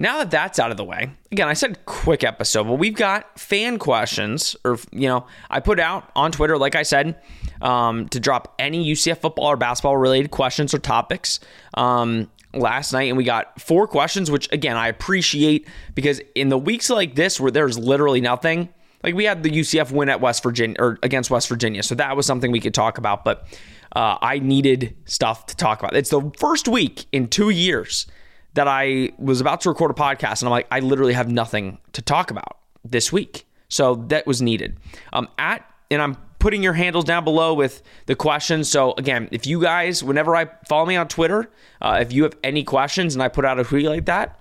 Now 0.00 0.18
that 0.18 0.30
that's 0.30 0.60
out 0.60 0.70
of 0.70 0.76
the 0.76 0.84
way, 0.84 1.10
again, 1.32 1.48
I 1.48 1.54
said 1.54 1.84
quick 1.84 2.22
episode, 2.22 2.64
but 2.64 2.74
we've 2.74 2.94
got 2.94 3.38
fan 3.38 3.80
questions, 3.80 4.54
or, 4.64 4.78
you 4.92 5.08
know, 5.08 5.26
I 5.50 5.58
put 5.58 5.80
out 5.80 6.10
on 6.14 6.30
Twitter, 6.30 6.56
like 6.56 6.76
I 6.76 6.84
said, 6.84 7.20
um, 7.60 8.08
to 8.10 8.20
drop 8.20 8.54
any 8.60 8.88
UCF 8.92 9.18
football 9.18 9.46
or 9.46 9.56
basketball 9.56 9.96
related 9.96 10.30
questions 10.30 10.72
or 10.72 10.78
topics. 10.78 11.40
Um, 11.74 12.30
last 12.54 12.92
night 12.92 13.08
and 13.08 13.16
we 13.16 13.24
got 13.24 13.60
four 13.60 13.86
questions 13.86 14.30
which 14.30 14.50
again 14.50 14.74
I 14.74 14.88
appreciate 14.88 15.68
because 15.94 16.20
in 16.34 16.48
the 16.48 16.56
weeks 16.56 16.88
like 16.88 17.14
this 17.14 17.38
where 17.38 17.50
there's 17.50 17.78
literally 17.78 18.22
nothing 18.22 18.70
like 19.04 19.14
we 19.14 19.24
had 19.24 19.42
the 19.42 19.50
UCF 19.50 19.92
win 19.92 20.08
at 20.08 20.22
West 20.22 20.42
Virginia 20.42 20.74
or 20.78 20.98
against 21.02 21.30
West 21.30 21.46
Virginia 21.48 21.82
so 21.82 21.94
that 21.96 22.16
was 22.16 22.24
something 22.24 22.50
we 22.50 22.58
could 22.58 22.72
talk 22.72 22.96
about 22.96 23.22
but 23.22 23.46
uh, 23.94 24.16
I 24.22 24.38
needed 24.38 24.96
stuff 25.04 25.44
to 25.46 25.56
talk 25.56 25.80
about 25.80 25.94
it's 25.94 26.08
the 26.08 26.32
first 26.38 26.68
week 26.68 27.04
in 27.12 27.28
two 27.28 27.50
years 27.50 28.06
that 28.54 28.68
I 28.68 29.10
was 29.18 29.40
about 29.40 29.60
to 29.62 29.68
record 29.68 29.90
a 29.90 29.94
podcast 29.94 30.40
and 30.40 30.48
I'm 30.48 30.50
like 30.50 30.66
I 30.70 30.80
literally 30.80 31.12
have 31.12 31.30
nothing 31.30 31.78
to 31.92 32.02
talk 32.02 32.30
about 32.30 32.58
this 32.84 33.12
week 33.12 33.46
so 33.68 33.96
that 34.08 34.26
was 34.26 34.40
needed 34.40 34.78
um 35.12 35.28
at 35.38 35.64
and 35.90 36.02
I'm 36.02 36.16
putting 36.38 36.62
your 36.62 36.72
handles 36.72 37.04
down 37.04 37.24
below 37.24 37.54
with 37.54 37.82
the 38.06 38.14
questions. 38.14 38.68
So 38.68 38.94
again, 38.96 39.28
if 39.32 39.46
you 39.46 39.60
guys, 39.60 40.02
whenever 40.04 40.36
I 40.36 40.46
follow 40.68 40.86
me 40.86 40.96
on 40.96 41.08
Twitter, 41.08 41.50
uh, 41.80 41.98
if 42.00 42.12
you 42.12 42.22
have 42.24 42.36
any 42.44 42.62
questions 42.62 43.14
and 43.14 43.22
I 43.22 43.28
put 43.28 43.44
out 43.44 43.58
a 43.58 43.64
tweet 43.64 43.86
like 43.86 44.06
that, 44.06 44.40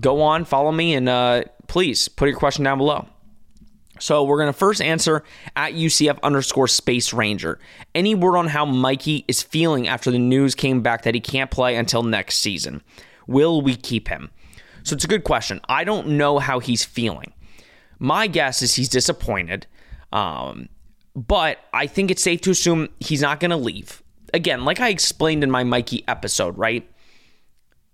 go 0.00 0.22
on, 0.22 0.44
follow 0.44 0.72
me, 0.72 0.94
and 0.94 1.08
uh, 1.08 1.42
please 1.66 2.08
put 2.08 2.28
your 2.28 2.38
question 2.38 2.64
down 2.64 2.78
below. 2.78 3.06
So 4.00 4.22
we're 4.22 4.38
gonna 4.38 4.52
first 4.52 4.80
answer 4.80 5.24
at 5.56 5.72
UCF 5.72 6.20
underscore 6.22 6.68
Space 6.68 7.12
Ranger. 7.12 7.58
Any 7.94 8.14
word 8.14 8.36
on 8.36 8.46
how 8.46 8.64
Mikey 8.64 9.24
is 9.26 9.42
feeling 9.42 9.88
after 9.88 10.10
the 10.12 10.20
news 10.20 10.54
came 10.54 10.82
back 10.82 11.02
that 11.02 11.14
he 11.14 11.20
can't 11.20 11.50
play 11.50 11.74
until 11.74 12.04
next 12.04 12.36
season? 12.36 12.82
Will 13.28 13.60
we 13.60 13.76
keep 13.76 14.08
him? 14.08 14.30
So 14.82 14.94
it's 14.94 15.04
a 15.04 15.08
good 15.08 15.22
question. 15.22 15.60
I 15.68 15.84
don't 15.84 16.08
know 16.08 16.40
how 16.40 16.58
he's 16.58 16.84
feeling. 16.84 17.32
My 18.00 18.26
guess 18.26 18.62
is 18.62 18.74
he's 18.74 18.88
disappointed. 18.88 19.66
Um, 20.12 20.68
but 21.14 21.58
I 21.72 21.86
think 21.86 22.10
it's 22.10 22.22
safe 22.22 22.40
to 22.42 22.50
assume 22.50 22.88
he's 23.00 23.22
not 23.22 23.40
going 23.40 23.50
to 23.50 23.56
leave. 23.56 24.02
Again, 24.32 24.64
like 24.64 24.80
I 24.80 24.88
explained 24.88 25.44
in 25.44 25.50
my 25.50 25.64
Mikey 25.64 26.04
episode, 26.08 26.56
right? 26.56 26.88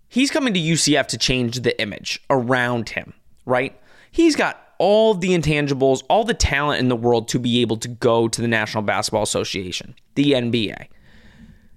He's 0.09 0.31
coming 0.31 0.55
to 0.55 0.61
UCF 0.61 1.07
to 1.09 1.19
change 1.19 1.61
the 1.61 1.81
image 1.81 2.21
around 2.31 2.91
him, 2.91 3.15
right? 3.47 3.79
He's 4.11 4.37
got 4.37 4.61
all 4.79 5.15
the 5.15 5.31
intangibles, 5.31 6.03
all 6.09 6.25
the 6.25 6.35
talent 6.35 6.81
in 6.81 6.89
the 6.89 6.97
world 6.97 7.29
to 7.29 7.39
be 7.39 7.61
able 7.63 7.77
to 7.79 7.89
go 7.89 8.29
to 8.29 8.41
the 8.41 8.49
National 8.49 8.83
Basketball 8.83 9.23
Association, 9.23 9.95
the 10.15 10.33
NBA. 10.33 10.89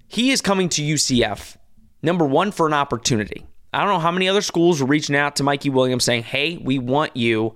He 0.08 0.32
is 0.32 0.42
coming 0.42 0.70
to 0.70 0.82
UCF, 0.82 1.58
number 2.01 2.25
one, 2.25 2.51
for 2.51 2.68
an 2.68 2.74
opportunity. 2.74 3.46
I 3.74 3.80
don't 3.80 3.89
know 3.89 4.00
how 4.00 4.12
many 4.12 4.27
other 4.30 4.42
schools 4.42 4.82
were 4.82 4.88
reaching 4.88 5.16
out 5.16 5.36
to 5.38 5.44
Mikey 5.44 5.70
Williams 5.70 6.04
saying, 6.04 6.24
hey, 6.24 6.58
we 6.58 6.80
want 6.80 7.16
you 7.16 7.54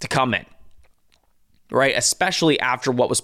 to 0.00 0.08
come 0.08 0.34
in 0.34 0.46
right? 1.70 1.94
Especially 1.96 2.58
after 2.60 2.90
what 2.90 3.08
was 3.08 3.22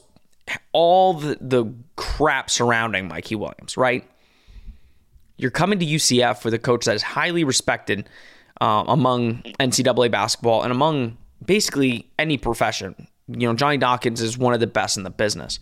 all 0.72 1.14
the, 1.14 1.38
the 1.40 1.72
crap 1.96 2.50
surrounding 2.50 3.08
Mikey 3.08 3.34
Williams, 3.34 3.76
right? 3.76 4.04
You're 5.36 5.50
coming 5.50 5.78
to 5.78 5.86
UCF 5.86 6.44
with 6.44 6.54
a 6.54 6.58
coach 6.58 6.84
that 6.84 6.94
is 6.94 7.02
highly 7.02 7.44
respected 7.44 8.08
uh, 8.60 8.84
among 8.86 9.42
NCAA 9.58 10.10
basketball 10.10 10.62
and 10.62 10.70
among 10.70 11.16
basically 11.44 12.10
any 12.18 12.36
profession. 12.36 13.08
You 13.26 13.48
know, 13.48 13.54
Johnny 13.54 13.78
Dawkins 13.78 14.20
is 14.20 14.36
one 14.38 14.54
of 14.54 14.60
the 14.60 14.66
best 14.66 14.96
in 14.96 15.02
the 15.02 15.10
business. 15.10 15.58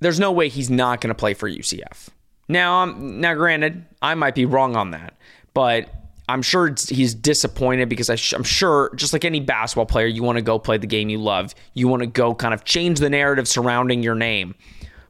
There's 0.00 0.18
no 0.18 0.32
way 0.32 0.48
he's 0.48 0.70
not 0.70 1.00
going 1.00 1.08
to 1.08 1.14
play 1.14 1.34
for 1.34 1.48
UCF. 1.48 2.08
Now, 2.48 2.82
um, 2.82 3.20
now, 3.20 3.34
granted, 3.34 3.84
I 4.00 4.14
might 4.14 4.34
be 4.34 4.44
wrong 4.44 4.76
on 4.76 4.92
that, 4.92 5.14
but 5.52 5.88
I'm 6.28 6.42
sure 6.42 6.74
he's 6.88 7.14
disappointed 7.14 7.88
because 7.88 8.08
I'm 8.08 8.44
sure, 8.44 8.92
just 8.96 9.12
like 9.12 9.24
any 9.24 9.40
basketball 9.40 9.86
player, 9.86 10.06
you 10.06 10.22
want 10.22 10.36
to 10.36 10.42
go 10.42 10.58
play 10.58 10.76
the 10.76 10.86
game 10.86 11.08
you 11.08 11.18
love. 11.18 11.54
You 11.74 11.88
want 11.88 12.00
to 12.00 12.06
go 12.06 12.34
kind 12.34 12.52
of 12.52 12.64
change 12.64 12.98
the 12.98 13.10
narrative 13.10 13.46
surrounding 13.46 14.02
your 14.02 14.16
name. 14.16 14.54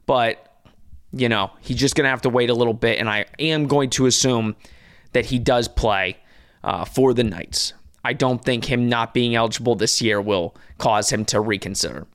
But, 0.05 0.61
you 1.11 1.27
know, 1.27 1.51
he's 1.61 1.77
just 1.77 1.95
to 1.95 2.03
have 2.03 2.21
to 2.21 2.29
wait 2.29 2.49
a 2.49 2.53
little 2.53 2.73
bit. 2.73 2.99
And 2.99 3.09
I 3.09 3.25
am 3.39 3.67
going 3.67 3.89
to 3.91 4.05
assume 4.05 4.55
that 5.13 5.25
he 5.25 5.39
does 5.39 5.67
play 5.67 6.17
uh, 6.63 6.85
for 6.85 7.13
the 7.13 7.23
Knights. 7.23 7.73
I 8.03 8.13
don't 8.13 8.43
think 8.43 8.65
him 8.65 8.87
not 8.87 9.13
being 9.13 9.35
eligible 9.35 9.75
this 9.75 10.01
year 10.01 10.21
will 10.21 10.55
cause 10.77 11.11
him 11.11 11.25
to 11.25 11.39
reconsider. 11.39 12.05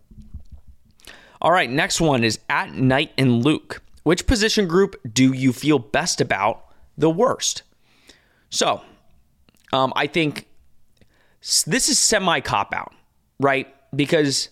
All 1.40 1.50
right, 1.50 1.68
next 1.68 2.00
one 2.00 2.22
is 2.22 2.38
at 2.48 2.72
Knight 2.72 3.10
and 3.18 3.44
Luke. 3.44 3.82
Which 4.02 4.26
position 4.26 4.66
group 4.66 4.96
do 5.12 5.32
you 5.32 5.52
feel 5.52 5.78
best 5.78 6.20
about 6.20 6.64
the 6.98 7.10
worst? 7.10 7.62
So, 8.50 8.82
um, 9.72 9.92
I 9.96 10.06
think 10.06 10.48
this 11.40 11.88
is 11.88 11.98
semi 11.98 12.40
cop 12.40 12.74
out, 12.74 12.92
right? 13.40 13.72
Because 13.94 14.50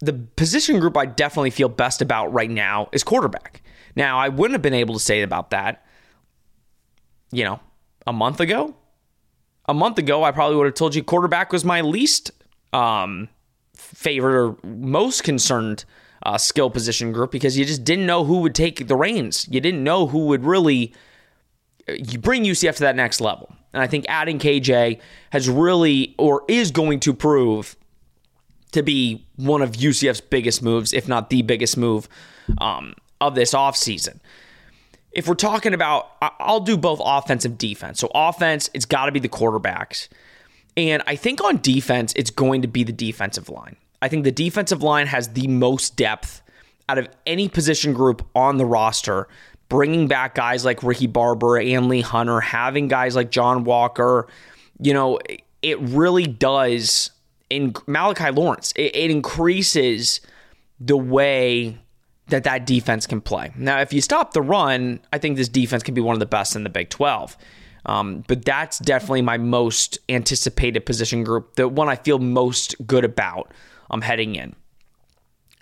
the 0.00 0.12
position 0.12 0.78
group 0.78 0.96
I 0.96 1.06
definitely 1.06 1.50
feel 1.50 1.68
best 1.68 2.02
about 2.02 2.32
right 2.32 2.50
now 2.50 2.88
is 2.92 3.02
quarterback. 3.02 3.62
Now, 3.94 4.18
I 4.18 4.28
wouldn't 4.28 4.52
have 4.52 4.62
been 4.62 4.74
able 4.74 4.94
to 4.94 5.00
say 5.00 5.22
about 5.22 5.50
that, 5.50 5.84
you 7.32 7.44
know, 7.44 7.60
a 8.06 8.12
month 8.12 8.40
ago. 8.40 8.76
A 9.68 9.74
month 9.74 9.98
ago, 9.98 10.22
I 10.22 10.30
probably 10.30 10.56
would 10.56 10.66
have 10.66 10.74
told 10.74 10.94
you 10.94 11.02
quarterback 11.02 11.52
was 11.52 11.64
my 11.64 11.80
least 11.80 12.30
um, 12.72 13.28
favorite 13.74 14.36
or 14.36 14.56
most 14.62 15.24
concerned 15.24 15.84
uh, 16.26 16.36
skill 16.36 16.70
position 16.70 17.12
group 17.12 17.30
because 17.30 17.56
you 17.56 17.64
just 17.64 17.84
didn't 17.84 18.04
know 18.04 18.24
who 18.24 18.40
would 18.40 18.54
take 18.54 18.88
the 18.88 18.96
reins. 18.96 19.46
You 19.48 19.60
didn't 19.60 19.84
know 19.84 20.08
who 20.08 20.26
would 20.26 20.44
really 20.44 20.92
you 21.88 22.18
bring 22.18 22.42
UCF 22.42 22.74
to 22.76 22.80
that 22.80 22.96
next 22.96 23.20
level. 23.20 23.54
And 23.72 23.80
I 23.80 23.86
think 23.86 24.06
adding 24.08 24.40
KJ 24.40 25.00
has 25.30 25.48
really 25.48 26.16
or 26.18 26.42
is 26.48 26.72
going 26.72 26.98
to 27.00 27.14
prove 27.14 27.76
to 28.72 28.82
be 28.82 29.24
one 29.36 29.62
of 29.62 29.72
UCF's 29.72 30.20
biggest 30.20 30.64
moves, 30.64 30.92
if 30.92 31.06
not 31.06 31.30
the 31.30 31.42
biggest 31.42 31.76
move 31.76 32.08
um, 32.58 32.94
of 33.20 33.36
this 33.36 33.54
offseason. 33.54 34.18
If 35.12 35.28
we're 35.28 35.34
talking 35.34 35.74
about, 35.74 36.10
I'll 36.20 36.60
do 36.60 36.76
both 36.76 37.00
offense 37.02 37.44
and 37.44 37.56
defense. 37.56 38.00
So, 38.00 38.10
offense, 38.14 38.68
it's 38.74 38.84
got 38.84 39.06
to 39.06 39.12
be 39.12 39.20
the 39.20 39.28
quarterbacks. 39.28 40.08
And 40.76 41.02
I 41.06 41.14
think 41.14 41.42
on 41.42 41.58
defense, 41.58 42.12
it's 42.16 42.30
going 42.30 42.62
to 42.62 42.68
be 42.68 42.82
the 42.82 42.92
defensive 42.92 43.48
line. 43.48 43.76
I 44.02 44.08
think 44.08 44.24
the 44.24 44.32
defensive 44.32 44.82
line 44.82 45.06
has 45.06 45.28
the 45.28 45.48
most 45.48 45.96
depth 45.96 46.42
out 46.88 46.98
of 46.98 47.08
any 47.26 47.48
position 47.48 47.92
group 47.92 48.26
on 48.34 48.58
the 48.58 48.66
roster 48.66 49.28
bringing 49.68 50.06
back 50.06 50.34
guys 50.34 50.64
like 50.64 50.82
Ricky 50.82 51.06
Barber 51.06 51.58
and 51.58 51.88
Lee 51.88 52.00
Hunter, 52.00 52.40
having 52.40 52.88
guys 52.88 53.16
like 53.16 53.30
John 53.30 53.64
Walker, 53.64 54.26
you 54.80 54.94
know, 54.94 55.18
it 55.62 55.80
really 55.80 56.26
does. 56.26 57.10
In 57.48 57.74
Malachi 57.86 58.30
Lawrence, 58.30 58.72
it, 58.74 58.94
it 58.96 59.10
increases 59.10 60.20
the 60.80 60.96
way 60.96 61.78
that 62.28 62.42
that 62.42 62.66
defense 62.66 63.06
can 63.06 63.20
play. 63.20 63.52
Now, 63.56 63.80
if 63.80 63.92
you 63.92 64.00
stop 64.00 64.32
the 64.32 64.42
run, 64.42 65.00
I 65.12 65.18
think 65.18 65.36
this 65.36 65.48
defense 65.48 65.84
can 65.84 65.94
be 65.94 66.00
one 66.00 66.14
of 66.14 66.18
the 66.20 66.26
best 66.26 66.56
in 66.56 66.64
the 66.64 66.70
Big 66.70 66.90
12. 66.90 67.36
Um, 67.84 68.24
but 68.26 68.44
that's 68.44 68.80
definitely 68.80 69.22
my 69.22 69.38
most 69.38 70.00
anticipated 70.08 70.84
position 70.84 71.22
group, 71.22 71.54
the 71.54 71.68
one 71.68 71.88
I 71.88 71.94
feel 71.94 72.18
most 72.18 72.74
good 72.84 73.04
about 73.04 73.52
um, 73.90 74.02
heading 74.02 74.34
in. 74.34 74.54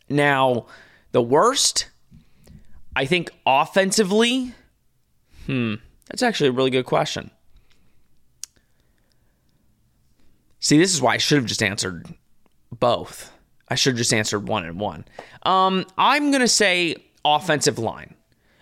Now, 0.08 0.66
the 1.12 1.22
worst, 1.22 1.88
I 2.94 3.04
think 3.06 3.30
offensively, 3.46 4.54
hmm, 5.46 5.74
that's 6.08 6.22
actually 6.22 6.48
a 6.48 6.52
really 6.52 6.70
good 6.70 6.86
question. 6.86 7.30
See, 10.60 10.78
this 10.78 10.94
is 10.94 11.02
why 11.02 11.14
I 11.14 11.18
should 11.18 11.36
have 11.36 11.46
just 11.46 11.62
answered 11.62 12.06
both. 12.72 13.30
I 13.68 13.74
should 13.74 13.92
have 13.92 13.98
just 13.98 14.14
answered 14.14 14.48
one 14.48 14.64
and 14.64 14.78
one. 14.78 15.04
Um, 15.42 15.84
I'm 15.98 16.30
gonna 16.30 16.48
say 16.48 16.96
offensive 17.24 17.78
line. 17.78 18.14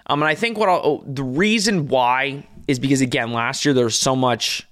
Um, 0.07 0.23
and 0.23 0.29
I 0.29 0.35
think 0.35 0.59
what 0.59 0.69
I'll, 0.69 0.81
oh, 0.85 1.05
the 1.07 1.23
reason 1.23 1.89
why 1.89 2.47
is 2.69 2.79
because 2.79 3.01
again, 3.01 3.33
last 3.33 3.65
year 3.65 3.73
there 3.73 3.85
was 3.85 3.99
so 3.99 4.17
much 4.17 4.67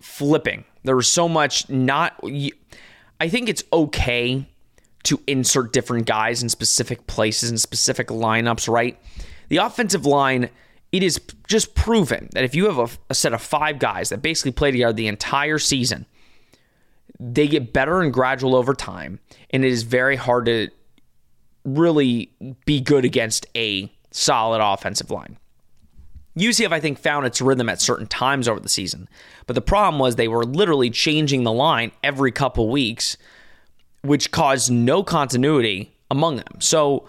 flipping. 0.00 0.64
There 0.84 0.96
was 0.96 1.10
so 1.12 1.28
much 1.28 1.68
not. 1.68 2.14
I 3.20 3.28
think 3.28 3.48
it's 3.48 3.64
okay 3.72 4.46
to 5.04 5.20
insert 5.26 5.72
different 5.72 6.06
guys 6.06 6.42
in 6.42 6.48
specific 6.48 7.06
places 7.06 7.50
and 7.50 7.60
specific 7.60 8.08
lineups. 8.08 8.68
Right, 8.68 9.00
the 9.48 9.58
offensive 9.58 10.06
line. 10.06 10.50
It 10.92 11.02
is 11.02 11.20
just 11.48 11.74
proven 11.74 12.28
that 12.32 12.44
if 12.44 12.54
you 12.54 12.66
have 12.66 12.78
a, 12.78 12.88
a 13.10 13.14
set 13.14 13.34
of 13.34 13.42
five 13.42 13.80
guys 13.80 14.08
that 14.10 14.22
basically 14.22 14.52
play 14.52 14.70
together 14.70 14.92
the 14.92 15.08
entire 15.08 15.58
season, 15.58 16.06
they 17.18 17.48
get 17.48 17.72
better 17.72 18.00
and 18.00 18.12
gradual 18.12 18.54
over 18.54 18.72
time, 18.72 19.18
and 19.50 19.64
it 19.64 19.70
is 19.70 19.82
very 19.82 20.16
hard 20.16 20.46
to 20.46 20.68
really 21.64 22.30
be 22.64 22.80
good 22.80 23.04
against 23.04 23.46
a 23.56 23.92
solid 24.12 24.60
offensive 24.62 25.10
line. 25.10 25.36
UCF, 26.36 26.72
I 26.72 26.80
think, 26.80 26.98
found 26.98 27.26
its 27.26 27.40
rhythm 27.40 27.68
at 27.68 27.80
certain 27.80 28.06
times 28.06 28.46
over 28.46 28.60
the 28.60 28.68
season. 28.68 29.08
But 29.46 29.54
the 29.54 29.62
problem 29.62 29.98
was 29.98 30.16
they 30.16 30.28
were 30.28 30.44
literally 30.44 30.90
changing 30.90 31.44
the 31.44 31.52
line 31.52 31.92
every 32.02 32.30
couple 32.30 32.68
weeks, 32.68 33.16
which 34.02 34.30
caused 34.30 34.70
no 34.70 35.02
continuity 35.02 35.96
among 36.10 36.36
them. 36.36 36.60
So 36.60 37.08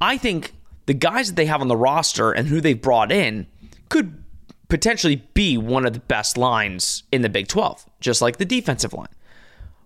I 0.00 0.16
think 0.18 0.54
the 0.86 0.94
guys 0.94 1.28
that 1.28 1.36
they 1.36 1.46
have 1.46 1.60
on 1.60 1.68
the 1.68 1.76
roster 1.76 2.30
and 2.30 2.46
who 2.48 2.60
they've 2.60 2.80
brought 2.80 3.10
in 3.10 3.46
could 3.88 4.22
potentially 4.68 5.16
be 5.34 5.56
one 5.58 5.86
of 5.86 5.92
the 5.92 6.00
best 6.00 6.36
lines 6.36 7.02
in 7.12 7.22
the 7.22 7.28
Big 7.28 7.48
12, 7.48 7.86
just 8.00 8.22
like 8.22 8.36
the 8.36 8.44
defensive 8.44 8.92
line. 8.92 9.08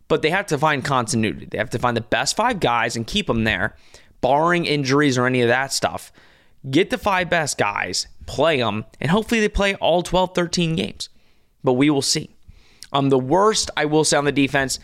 But 0.08 0.22
they 0.22 0.30
have 0.30 0.46
to 0.46 0.58
find 0.58 0.84
continuity. 0.84 1.46
They 1.46 1.58
have 1.58 1.70
to 1.70 1.78
find 1.78 1.96
the 1.96 2.02
best 2.02 2.36
five 2.36 2.60
guys 2.60 2.96
and 2.96 3.06
keep 3.06 3.26
them 3.26 3.44
there, 3.44 3.76
barring 4.20 4.66
injuries 4.66 5.18
or 5.18 5.26
any 5.26 5.42
of 5.42 5.48
that 5.48 5.72
stuff. 5.72 6.12
Get 6.70 6.90
the 6.90 6.98
five 6.98 7.28
best 7.28 7.58
guys, 7.58 8.06
play 8.28 8.58
them, 8.58 8.84
and 9.00 9.10
hopefully 9.10 9.40
they 9.40 9.48
play 9.48 9.74
all 9.76 10.02
12, 10.02 10.34
13 10.34 10.76
games. 10.76 11.08
But 11.64 11.72
we 11.72 11.90
will 11.90 12.02
see. 12.02 12.30
Um, 12.92 13.08
the 13.08 13.18
worst 13.18 13.70
I 13.76 13.86
will 13.86 14.04
say 14.04 14.16
on 14.16 14.24
the 14.24 14.32
defense. 14.32 14.78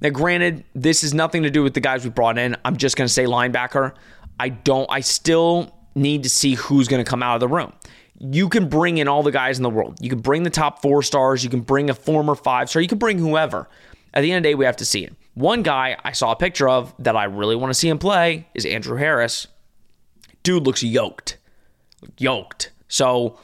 Now, 0.00 0.10
granted, 0.10 0.64
this 0.74 1.02
is 1.02 1.14
nothing 1.14 1.44
to 1.44 1.50
do 1.50 1.62
with 1.62 1.74
the 1.74 1.80
guys 1.80 2.04
we 2.04 2.10
brought 2.10 2.38
in. 2.38 2.56
I'm 2.64 2.76
just 2.76 2.96
going 2.96 3.06
to 3.06 3.12
say 3.12 3.24
linebacker. 3.24 3.94
I 4.38 4.50
don't. 4.50 4.86
I 4.90 5.00
still 5.00 5.74
need 5.94 6.24
to 6.24 6.28
see 6.28 6.54
who's 6.54 6.88
going 6.88 7.02
to 7.02 7.08
come 7.08 7.22
out 7.22 7.34
of 7.34 7.40
the 7.40 7.48
room. 7.48 7.72
You 8.18 8.48
can 8.48 8.68
bring 8.68 8.98
in 8.98 9.08
all 9.08 9.22
the 9.22 9.32
guys 9.32 9.58
in 9.58 9.62
the 9.62 9.70
world. 9.70 9.98
You 10.00 10.10
can 10.10 10.20
bring 10.20 10.42
the 10.42 10.50
top 10.50 10.82
four 10.82 11.02
stars. 11.02 11.42
You 11.42 11.50
can 11.50 11.60
bring 11.60 11.90
a 11.90 11.94
former 11.94 12.34
five 12.34 12.68
star. 12.68 12.82
You 12.82 12.88
can 12.88 12.98
bring 12.98 13.18
whoever. 13.18 13.68
At 14.14 14.20
the 14.20 14.30
end 14.30 14.38
of 14.38 14.42
the 14.42 14.50
day, 14.50 14.54
we 14.54 14.64
have 14.64 14.76
to 14.76 14.84
see 14.84 15.04
it. 15.04 15.14
One 15.34 15.62
guy 15.62 15.96
I 16.04 16.12
saw 16.12 16.32
a 16.32 16.36
picture 16.36 16.68
of 16.68 16.94
that 16.98 17.16
I 17.16 17.24
really 17.24 17.56
want 17.56 17.70
to 17.70 17.74
see 17.74 17.88
him 17.88 17.98
play 17.98 18.46
is 18.54 18.66
Andrew 18.66 18.96
Harris 18.96 19.46
dude 20.42 20.64
looks 20.64 20.82
yoked. 20.82 21.38
Yoked. 22.18 22.70
So 22.88 23.38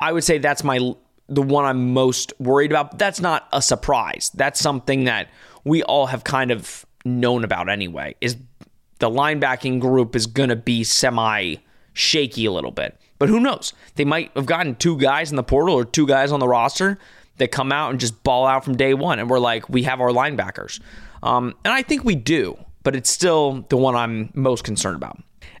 I 0.00 0.12
would 0.12 0.24
say 0.24 0.38
that's 0.38 0.64
my 0.64 0.94
the 1.28 1.42
one 1.42 1.64
I'm 1.64 1.92
most 1.92 2.32
worried 2.38 2.70
about. 2.70 2.98
That's 2.98 3.20
not 3.20 3.48
a 3.52 3.62
surprise. 3.62 4.30
That's 4.34 4.60
something 4.60 5.04
that 5.04 5.30
we 5.64 5.82
all 5.82 6.06
have 6.06 6.24
kind 6.24 6.50
of 6.50 6.84
known 7.04 7.44
about 7.44 7.68
anyway. 7.68 8.14
Is 8.20 8.36
the 8.98 9.10
linebacking 9.10 9.80
group 9.80 10.14
is 10.14 10.26
going 10.26 10.50
to 10.50 10.56
be 10.56 10.84
semi 10.84 11.56
shaky 11.94 12.46
a 12.46 12.52
little 12.52 12.70
bit. 12.70 12.98
But 13.18 13.28
who 13.28 13.40
knows? 13.40 13.72
They 13.94 14.04
might 14.04 14.32
have 14.34 14.46
gotten 14.46 14.74
two 14.74 14.98
guys 14.98 15.30
in 15.30 15.36
the 15.36 15.42
portal 15.42 15.74
or 15.74 15.84
two 15.84 16.06
guys 16.06 16.32
on 16.32 16.40
the 16.40 16.48
roster 16.48 16.98
that 17.38 17.48
come 17.48 17.72
out 17.72 17.90
and 17.90 18.00
just 18.00 18.22
ball 18.22 18.46
out 18.46 18.64
from 18.64 18.76
day 18.76 18.94
one. 18.94 19.18
And 19.18 19.30
we're 19.30 19.38
like, 19.38 19.68
we 19.68 19.84
have 19.84 20.00
our 20.00 20.10
linebackers. 20.10 20.80
Um, 21.22 21.54
and 21.64 21.72
I 21.72 21.82
think 21.82 22.04
we 22.04 22.14
do, 22.14 22.58
but 22.82 22.96
it's 22.96 23.10
still 23.10 23.64
the 23.68 23.76
one 23.76 23.94
I'm 23.94 24.30
most 24.34 24.64
concerned 24.64 24.96
about 24.96 25.18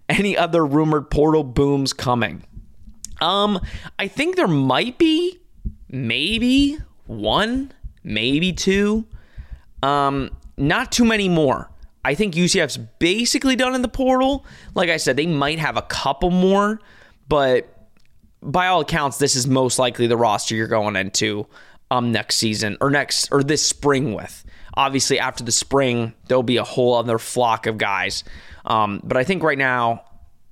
any 0.08 0.36
other 0.36 0.64
rumored 0.64 1.10
portal 1.10 1.44
booms 1.44 1.92
coming? 1.92 2.44
Um, 3.20 3.60
I 3.98 4.08
think 4.08 4.36
there 4.36 4.48
might 4.48 4.98
be 4.98 5.38
maybe 5.88 6.78
one, 7.06 7.72
maybe 8.02 8.52
two. 8.52 9.06
Um, 9.82 10.30
not 10.56 10.92
too 10.92 11.04
many 11.04 11.28
more. 11.28 11.70
I 12.04 12.14
think 12.14 12.34
UCF's 12.34 12.78
basically 12.98 13.54
done 13.54 13.74
in 13.74 13.82
the 13.82 13.88
portal. 13.88 14.44
Like 14.74 14.90
I 14.90 14.96
said, 14.96 15.16
they 15.16 15.26
might 15.26 15.58
have 15.60 15.76
a 15.76 15.82
couple 15.82 16.30
more, 16.30 16.80
but 17.28 17.68
by 18.42 18.66
all 18.66 18.80
accounts, 18.80 19.18
this 19.18 19.36
is 19.36 19.46
most 19.46 19.78
likely 19.78 20.08
the 20.08 20.16
roster 20.16 20.54
you're 20.56 20.66
going 20.66 20.96
into 20.96 21.46
um 21.92 22.10
next 22.10 22.36
season 22.36 22.76
or 22.80 22.90
next 22.90 23.28
or 23.30 23.42
this 23.42 23.64
spring 23.64 24.14
with. 24.14 24.44
Obviously, 24.74 25.18
after 25.18 25.44
the 25.44 25.52
spring, 25.52 26.14
there'll 26.28 26.42
be 26.42 26.56
a 26.56 26.64
whole 26.64 26.94
other 26.94 27.18
flock 27.18 27.66
of 27.66 27.78
guys 27.78 28.24
um, 28.64 29.00
but 29.04 29.16
I 29.16 29.24
think 29.24 29.42
right 29.42 29.58
now 29.58 30.04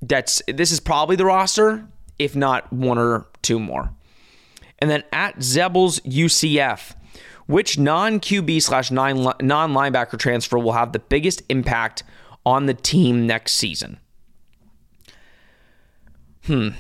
that's 0.03 0.43
this 0.49 0.73
is 0.73 0.81
probably 0.81 1.17
the 1.17 1.25
roster, 1.25 1.87
if 2.19 2.35
not 2.35 2.73
one 2.73 2.99
or 2.99 3.27
two 3.43 3.59
more. 3.59 3.91
And 4.79 4.91
then 4.91 5.05
at 5.13 5.37
Zebbles 5.39 6.01
UCF, 6.03 6.95
which 7.47 7.79
non 7.79 8.21
QB 8.21 8.63
slash 8.63 8.91
non 8.91 9.17
linebacker 9.43 10.19
transfer 10.19 10.59
will 10.59 10.73
have 10.73 10.93
the 10.93 10.99
biggest 10.99 11.43
impact 11.49 12.03
on 12.45 12.67
the 12.67 12.75
team 12.75 13.27
next 13.27 13.53
season? 13.55 13.99
Hmm. 16.45 16.71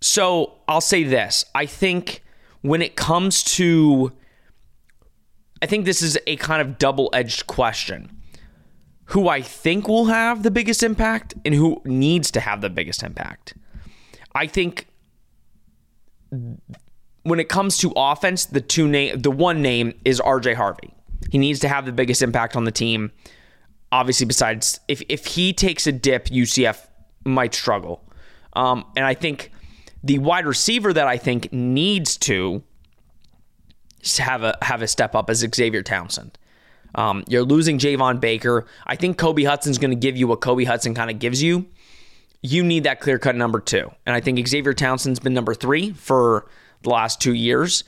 So 0.00 0.54
I'll 0.68 0.80
say 0.80 1.02
this. 1.02 1.44
I 1.54 1.66
think 1.66 2.22
when 2.62 2.80
it 2.80 2.96
comes 2.96 3.42
to, 3.44 4.12
I 5.62 5.66
think 5.66 5.84
this 5.84 6.02
is 6.02 6.18
a 6.26 6.36
kind 6.36 6.60
of 6.60 6.78
double 6.78 7.10
edged 7.12 7.46
question 7.46 8.10
who 9.06 9.28
I 9.28 9.40
think 9.40 9.88
will 9.88 10.06
have 10.06 10.42
the 10.42 10.50
biggest 10.50 10.82
impact 10.82 11.34
and 11.44 11.54
who 11.54 11.80
needs 11.84 12.30
to 12.32 12.40
have 12.40 12.60
the 12.60 12.70
biggest 12.70 13.02
impact. 13.02 13.54
I 14.34 14.46
think 14.46 14.88
when 17.22 17.40
it 17.40 17.48
comes 17.48 17.78
to 17.78 17.92
offense, 17.96 18.46
the 18.46 18.60
two 18.60 18.88
name 18.88 19.20
the 19.20 19.30
one 19.30 19.62
name 19.62 19.98
is 20.04 20.20
RJ 20.20 20.54
Harvey. 20.54 20.92
He 21.30 21.38
needs 21.38 21.60
to 21.60 21.68
have 21.68 21.86
the 21.86 21.92
biggest 21.92 22.20
impact 22.20 22.56
on 22.56 22.64
the 22.64 22.72
team. 22.72 23.12
Obviously, 23.92 24.26
besides 24.26 24.80
if 24.88 25.02
if 25.08 25.26
he 25.26 25.52
takes 25.52 25.86
a 25.86 25.92
dip, 25.92 26.26
UCF 26.26 26.86
might 27.24 27.54
struggle. 27.54 28.02
Um, 28.54 28.84
and 28.96 29.04
I 29.04 29.14
think 29.14 29.52
the 30.02 30.18
wide 30.18 30.46
receiver 30.46 30.92
that 30.92 31.06
I 31.06 31.16
think 31.16 31.52
needs 31.52 32.16
to 32.18 32.62
have 34.18 34.42
a 34.42 34.56
have 34.62 34.82
a 34.82 34.88
step 34.88 35.14
up 35.14 35.30
as 35.30 35.44
Xavier 35.54 35.82
Townsend. 35.82 36.38
Um, 36.94 37.24
you're 37.28 37.42
losing 37.42 37.78
Javon 37.78 38.20
Baker. 38.20 38.66
I 38.86 38.96
think 38.96 39.18
Kobe 39.18 39.44
Hudson's 39.44 39.78
going 39.78 39.90
to 39.90 39.96
give 39.96 40.16
you 40.16 40.26
what 40.26 40.40
Kobe 40.40 40.64
Hudson 40.64 40.94
kind 40.94 41.10
of 41.10 41.18
gives 41.18 41.42
you. 41.42 41.66
You 42.42 42.62
need 42.62 42.84
that 42.84 43.00
clear 43.00 43.18
cut 43.18 43.36
number 43.36 43.60
two. 43.60 43.90
And 44.06 44.14
I 44.14 44.20
think 44.20 44.46
Xavier 44.46 44.72
Townsend's 44.72 45.20
been 45.20 45.34
number 45.34 45.54
three 45.54 45.92
for 45.92 46.48
the 46.82 46.90
last 46.90 47.20
two 47.20 47.34
years. 47.34 47.84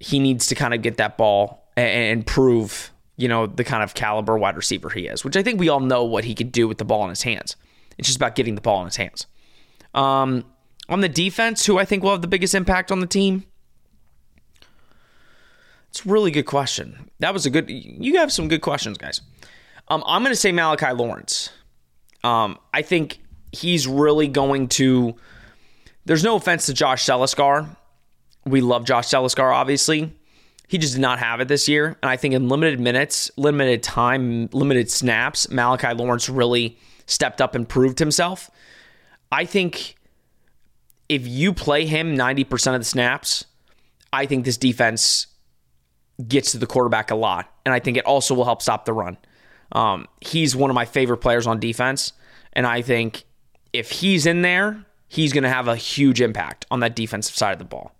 He 0.00 0.18
needs 0.18 0.46
to 0.48 0.54
kind 0.54 0.74
of 0.74 0.82
get 0.82 0.98
that 0.98 1.16
ball 1.16 1.70
and 1.76 2.26
prove, 2.26 2.90
you 3.16 3.28
know, 3.28 3.46
the 3.46 3.64
kind 3.64 3.82
of 3.82 3.94
caliber 3.94 4.36
wide 4.36 4.56
receiver 4.56 4.90
he 4.90 5.06
is, 5.06 5.24
which 5.24 5.36
I 5.36 5.42
think 5.42 5.60
we 5.60 5.68
all 5.68 5.80
know 5.80 6.04
what 6.04 6.24
he 6.24 6.34
could 6.34 6.52
do 6.52 6.68
with 6.68 6.78
the 6.78 6.84
ball 6.84 7.04
in 7.04 7.10
his 7.10 7.22
hands. 7.22 7.56
It's 7.96 8.08
just 8.08 8.16
about 8.16 8.34
getting 8.34 8.54
the 8.54 8.60
ball 8.60 8.80
in 8.80 8.86
his 8.86 8.96
hands. 8.96 9.26
Um, 9.94 10.44
on 10.88 11.00
the 11.00 11.08
defense, 11.08 11.64
who 11.64 11.78
I 11.78 11.84
think 11.84 12.02
will 12.02 12.12
have 12.12 12.22
the 12.22 12.28
biggest 12.28 12.54
impact 12.54 12.92
on 12.92 13.00
the 13.00 13.06
team, 13.06 13.44
it's 15.96 16.04
a 16.04 16.08
really 16.10 16.30
good 16.30 16.44
question. 16.44 17.10
That 17.20 17.32
was 17.32 17.46
a 17.46 17.50
good. 17.50 17.70
You 17.70 18.18
have 18.18 18.30
some 18.30 18.48
good 18.48 18.60
questions, 18.60 18.98
guys. 18.98 19.22
Um, 19.88 20.04
I'm 20.06 20.22
going 20.22 20.32
to 20.32 20.36
say 20.36 20.52
Malachi 20.52 20.92
Lawrence. 20.92 21.48
Um, 22.22 22.58
I 22.74 22.82
think 22.82 23.18
he's 23.50 23.86
really 23.86 24.28
going 24.28 24.68
to. 24.68 25.16
There's 26.04 26.22
no 26.22 26.36
offense 26.36 26.66
to 26.66 26.74
Josh 26.74 27.04
Celiscar. 27.04 27.74
We 28.44 28.60
love 28.60 28.84
Josh 28.84 29.06
Celiscar, 29.06 29.54
obviously. 29.54 30.12
He 30.68 30.76
just 30.76 30.94
did 30.94 31.00
not 31.00 31.18
have 31.18 31.40
it 31.40 31.48
this 31.48 31.66
year. 31.66 31.96
And 32.02 32.10
I 32.10 32.16
think 32.16 32.34
in 32.34 32.48
limited 32.50 32.78
minutes, 32.78 33.30
limited 33.38 33.82
time, 33.82 34.50
limited 34.52 34.90
snaps, 34.90 35.48
Malachi 35.50 35.94
Lawrence 35.94 36.28
really 36.28 36.78
stepped 37.06 37.40
up 37.40 37.54
and 37.54 37.66
proved 37.66 37.98
himself. 37.98 38.50
I 39.32 39.46
think 39.46 39.96
if 41.08 41.26
you 41.26 41.54
play 41.54 41.86
him 41.86 42.16
90% 42.16 42.74
of 42.74 42.80
the 42.80 42.84
snaps, 42.84 43.46
I 44.12 44.26
think 44.26 44.44
this 44.44 44.56
defense 44.56 45.28
gets 46.26 46.52
to 46.52 46.58
the 46.58 46.66
quarterback 46.66 47.10
a 47.10 47.14
lot. 47.14 47.52
And 47.64 47.74
I 47.74 47.78
think 47.78 47.96
it 47.96 48.04
also 48.06 48.34
will 48.34 48.44
help 48.44 48.62
stop 48.62 48.84
the 48.84 48.92
run. 48.92 49.18
Um, 49.72 50.06
he's 50.20 50.54
one 50.54 50.70
of 50.70 50.74
my 50.74 50.84
favorite 50.84 51.18
players 51.18 51.46
on 51.46 51.60
defense. 51.60 52.12
And 52.52 52.66
I 52.66 52.82
think 52.82 53.24
if 53.72 53.90
he's 53.90 54.26
in 54.26 54.42
there, 54.42 54.84
he's 55.08 55.32
going 55.32 55.44
to 55.44 55.50
have 55.50 55.68
a 55.68 55.76
huge 55.76 56.20
impact 56.20 56.66
on 56.70 56.80
that 56.80 56.96
defensive 56.96 57.34
side 57.34 57.52
of 57.52 57.58
the 57.58 57.64
ball. 57.64 57.92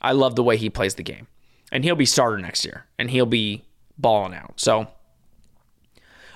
I 0.00 0.12
love 0.12 0.36
the 0.36 0.42
way 0.42 0.56
he 0.56 0.68
plays 0.68 0.96
the 0.96 1.02
game. 1.02 1.26
And 1.72 1.82
he'll 1.84 1.96
be 1.96 2.06
starter 2.06 2.38
next 2.38 2.64
year 2.64 2.86
and 2.98 3.10
he'll 3.10 3.26
be 3.26 3.64
balling 3.98 4.34
out. 4.34 4.60
So, 4.60 4.86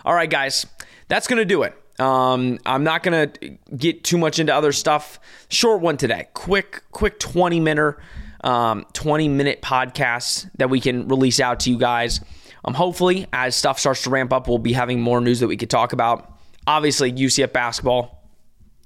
all 0.05 0.15
right, 0.15 0.31
guys, 0.31 0.67
that's 1.09 1.27
going 1.27 1.39
to 1.39 1.45
do 1.45 1.63
it. 1.63 1.75
Um, 2.01 2.59
I'm 2.65 2.85
not 2.85 3.03
going 3.03 3.31
to 3.31 3.59
get 3.77 4.05
too 4.05 4.19
much 4.19 4.39
into 4.39 4.55
other 4.55 4.73
stuff. 4.73 5.21
Short 5.49 5.81
one 5.81 5.97
today. 5.97 6.29
Quick, 6.35 6.83
quick 6.93 7.19
20 7.19 7.61
minute, 7.61 7.97
um, 8.45 8.87
20 8.93 9.29
minute 9.29 9.63
podcasts 9.63 10.49
that 10.59 10.71
we 10.71 10.81
can 10.81 11.09
release 11.09 11.41
out 11.41 11.61
to 11.61 11.71
you 11.71 11.79
guys. 11.79 12.21
Um, 12.65 12.75
hopefully, 12.75 13.27
as 13.33 13.57
stuff 13.57 13.79
starts 13.79 14.03
to 14.03 14.11
ramp 14.11 14.33
up, 14.33 14.49
we'll 14.49 14.59
be 14.59 14.73
having 14.73 15.01
more 15.01 15.21
news 15.21 15.41
that 15.41 15.49
we 15.49 15.57
could 15.57 15.71
talk 15.71 15.93
about. 15.93 16.33
Obviously, 16.67 17.13
UCF 17.13 17.53
basketball 17.53 18.19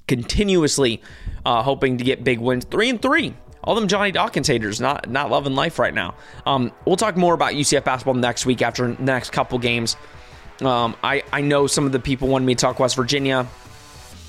continuously 0.06 1.02
uh, 1.44 1.62
hoping 1.62 1.98
to 1.98 2.04
get 2.04 2.24
big 2.24 2.38
wins. 2.38 2.64
Three 2.64 2.90
and 2.90 3.00
three. 3.00 3.34
All 3.64 3.76
them 3.76 3.86
Johnny 3.86 4.10
Dawkins 4.10 4.48
haters 4.48 4.80
not 4.80 5.08
not 5.08 5.30
loving 5.30 5.54
life 5.54 5.78
right 5.78 5.94
now. 5.94 6.14
Um, 6.46 6.72
we'll 6.84 6.96
talk 6.96 7.16
more 7.16 7.34
about 7.34 7.52
UCF 7.52 7.84
basketball 7.84 8.14
next 8.14 8.44
week 8.44 8.60
after 8.60 8.92
the 8.92 9.02
next 9.02 9.30
couple 9.30 9.58
games. 9.58 9.96
Um, 10.60 10.96
I 11.02 11.22
I 11.32 11.40
know 11.42 11.66
some 11.66 11.86
of 11.86 11.92
the 11.92 12.00
people 12.00 12.28
wanted 12.28 12.44
me 12.46 12.54
to 12.54 12.60
talk 12.60 12.78
West 12.80 12.96
Virginia. 12.96 13.46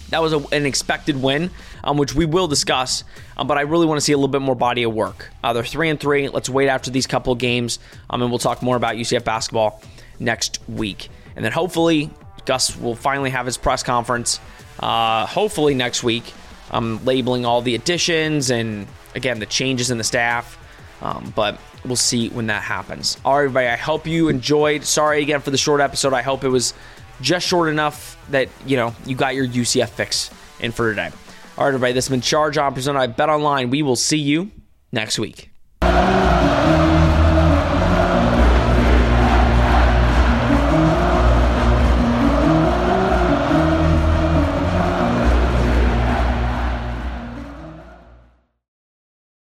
That 0.09 0.21
was 0.21 0.33
a, 0.33 0.39
an 0.51 0.67
expected 0.67 1.19
win, 1.19 1.49
um, 1.83 1.97
which 1.97 2.13
we 2.13 2.25
will 2.25 2.47
discuss. 2.47 3.03
Um, 3.37 3.47
but 3.47 3.57
I 3.57 3.61
really 3.61 3.85
want 3.85 3.97
to 3.97 4.01
see 4.01 4.13
a 4.13 4.17
little 4.17 4.29
bit 4.29 4.41
more 4.41 4.55
body 4.55 4.83
of 4.83 4.93
work. 4.93 5.29
Uh, 5.43 5.53
they're 5.53 5.63
three 5.63 5.89
and 5.89 5.99
three. 5.99 6.29
Let's 6.29 6.49
wait 6.49 6.69
after 6.69 6.91
these 6.91 7.07
couple 7.07 7.35
games, 7.35 7.79
um, 8.09 8.21
and 8.21 8.31
we'll 8.31 8.39
talk 8.39 8.61
more 8.61 8.75
about 8.75 8.95
UCF 8.95 9.23
basketball 9.23 9.81
next 10.19 10.59
week. 10.67 11.09
And 11.35 11.43
then 11.43 11.51
hopefully 11.51 12.09
Gus 12.45 12.77
will 12.77 12.95
finally 12.95 13.29
have 13.29 13.45
his 13.45 13.57
press 13.57 13.83
conference. 13.83 14.39
Uh, 14.79 15.25
hopefully 15.25 15.73
next 15.73 16.03
week, 16.03 16.33
um, 16.71 17.03
labeling 17.05 17.45
all 17.45 17.61
the 17.61 17.75
additions 17.75 18.49
and 18.49 18.87
again 19.15 19.39
the 19.39 19.45
changes 19.45 19.91
in 19.91 19.97
the 19.97 20.03
staff. 20.03 20.59
Um, 21.01 21.33
but 21.35 21.59
we'll 21.85 21.95
see 21.95 22.29
when 22.29 22.47
that 22.47 22.63
happens. 22.63 23.17
All 23.25 23.35
right, 23.35 23.43
everybody. 23.43 23.67
I 23.67 23.75
hope 23.75 24.07
you 24.07 24.29
enjoyed. 24.29 24.85
Sorry 24.85 25.21
again 25.21 25.41
for 25.41 25.51
the 25.51 25.57
short 25.57 25.81
episode. 25.81 26.13
I 26.13 26.21
hope 26.21 26.43
it 26.43 26.49
was 26.49 26.73
just 27.21 27.47
short 27.47 27.69
enough 27.69 28.17
that 28.31 28.49
you 28.65 28.77
know 28.77 28.95
you 29.05 29.15
got 29.15 29.35
your 29.35 29.47
UCF 29.47 29.89
fix 29.89 30.29
in 30.59 30.71
for 30.71 30.89
today. 30.89 31.11
All 31.55 31.65
right, 31.65 31.67
everybody. 31.67 31.93
This 31.93 32.07
has 32.07 32.11
been 32.11 32.21
Charge 32.21 32.57
On 32.57 32.73
presented 32.73 32.97
by 32.97 33.05
Bet 33.05 33.29
Online. 33.29 33.69
We 33.69 33.83
will 33.83 33.95
see 33.95 34.17
you 34.17 34.49
next 34.91 35.19
week. 35.19 35.51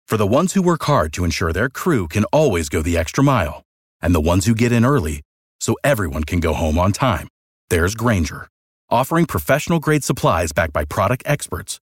For 0.06 0.18
the 0.18 0.26
ones 0.26 0.52
who 0.52 0.60
work 0.60 0.82
hard 0.82 1.14
to 1.14 1.24
ensure 1.24 1.52
their 1.54 1.70
crew 1.70 2.08
can 2.08 2.24
always 2.24 2.68
go 2.68 2.82
the 2.82 2.98
extra 2.98 3.24
mile, 3.24 3.62
and 4.02 4.14
the 4.14 4.20
ones 4.20 4.44
who 4.44 4.54
get 4.54 4.70
in 4.70 4.84
early 4.84 5.22
so 5.60 5.76
everyone 5.82 6.24
can 6.24 6.40
go 6.40 6.52
home 6.52 6.78
on 6.78 6.92
time, 6.92 7.28
there's 7.70 7.94
Grainger, 7.94 8.48
offering 8.90 9.24
professional 9.24 9.80
grade 9.80 10.04
supplies 10.04 10.52
backed 10.52 10.74
by 10.74 10.84
product 10.84 11.22
experts 11.26 11.80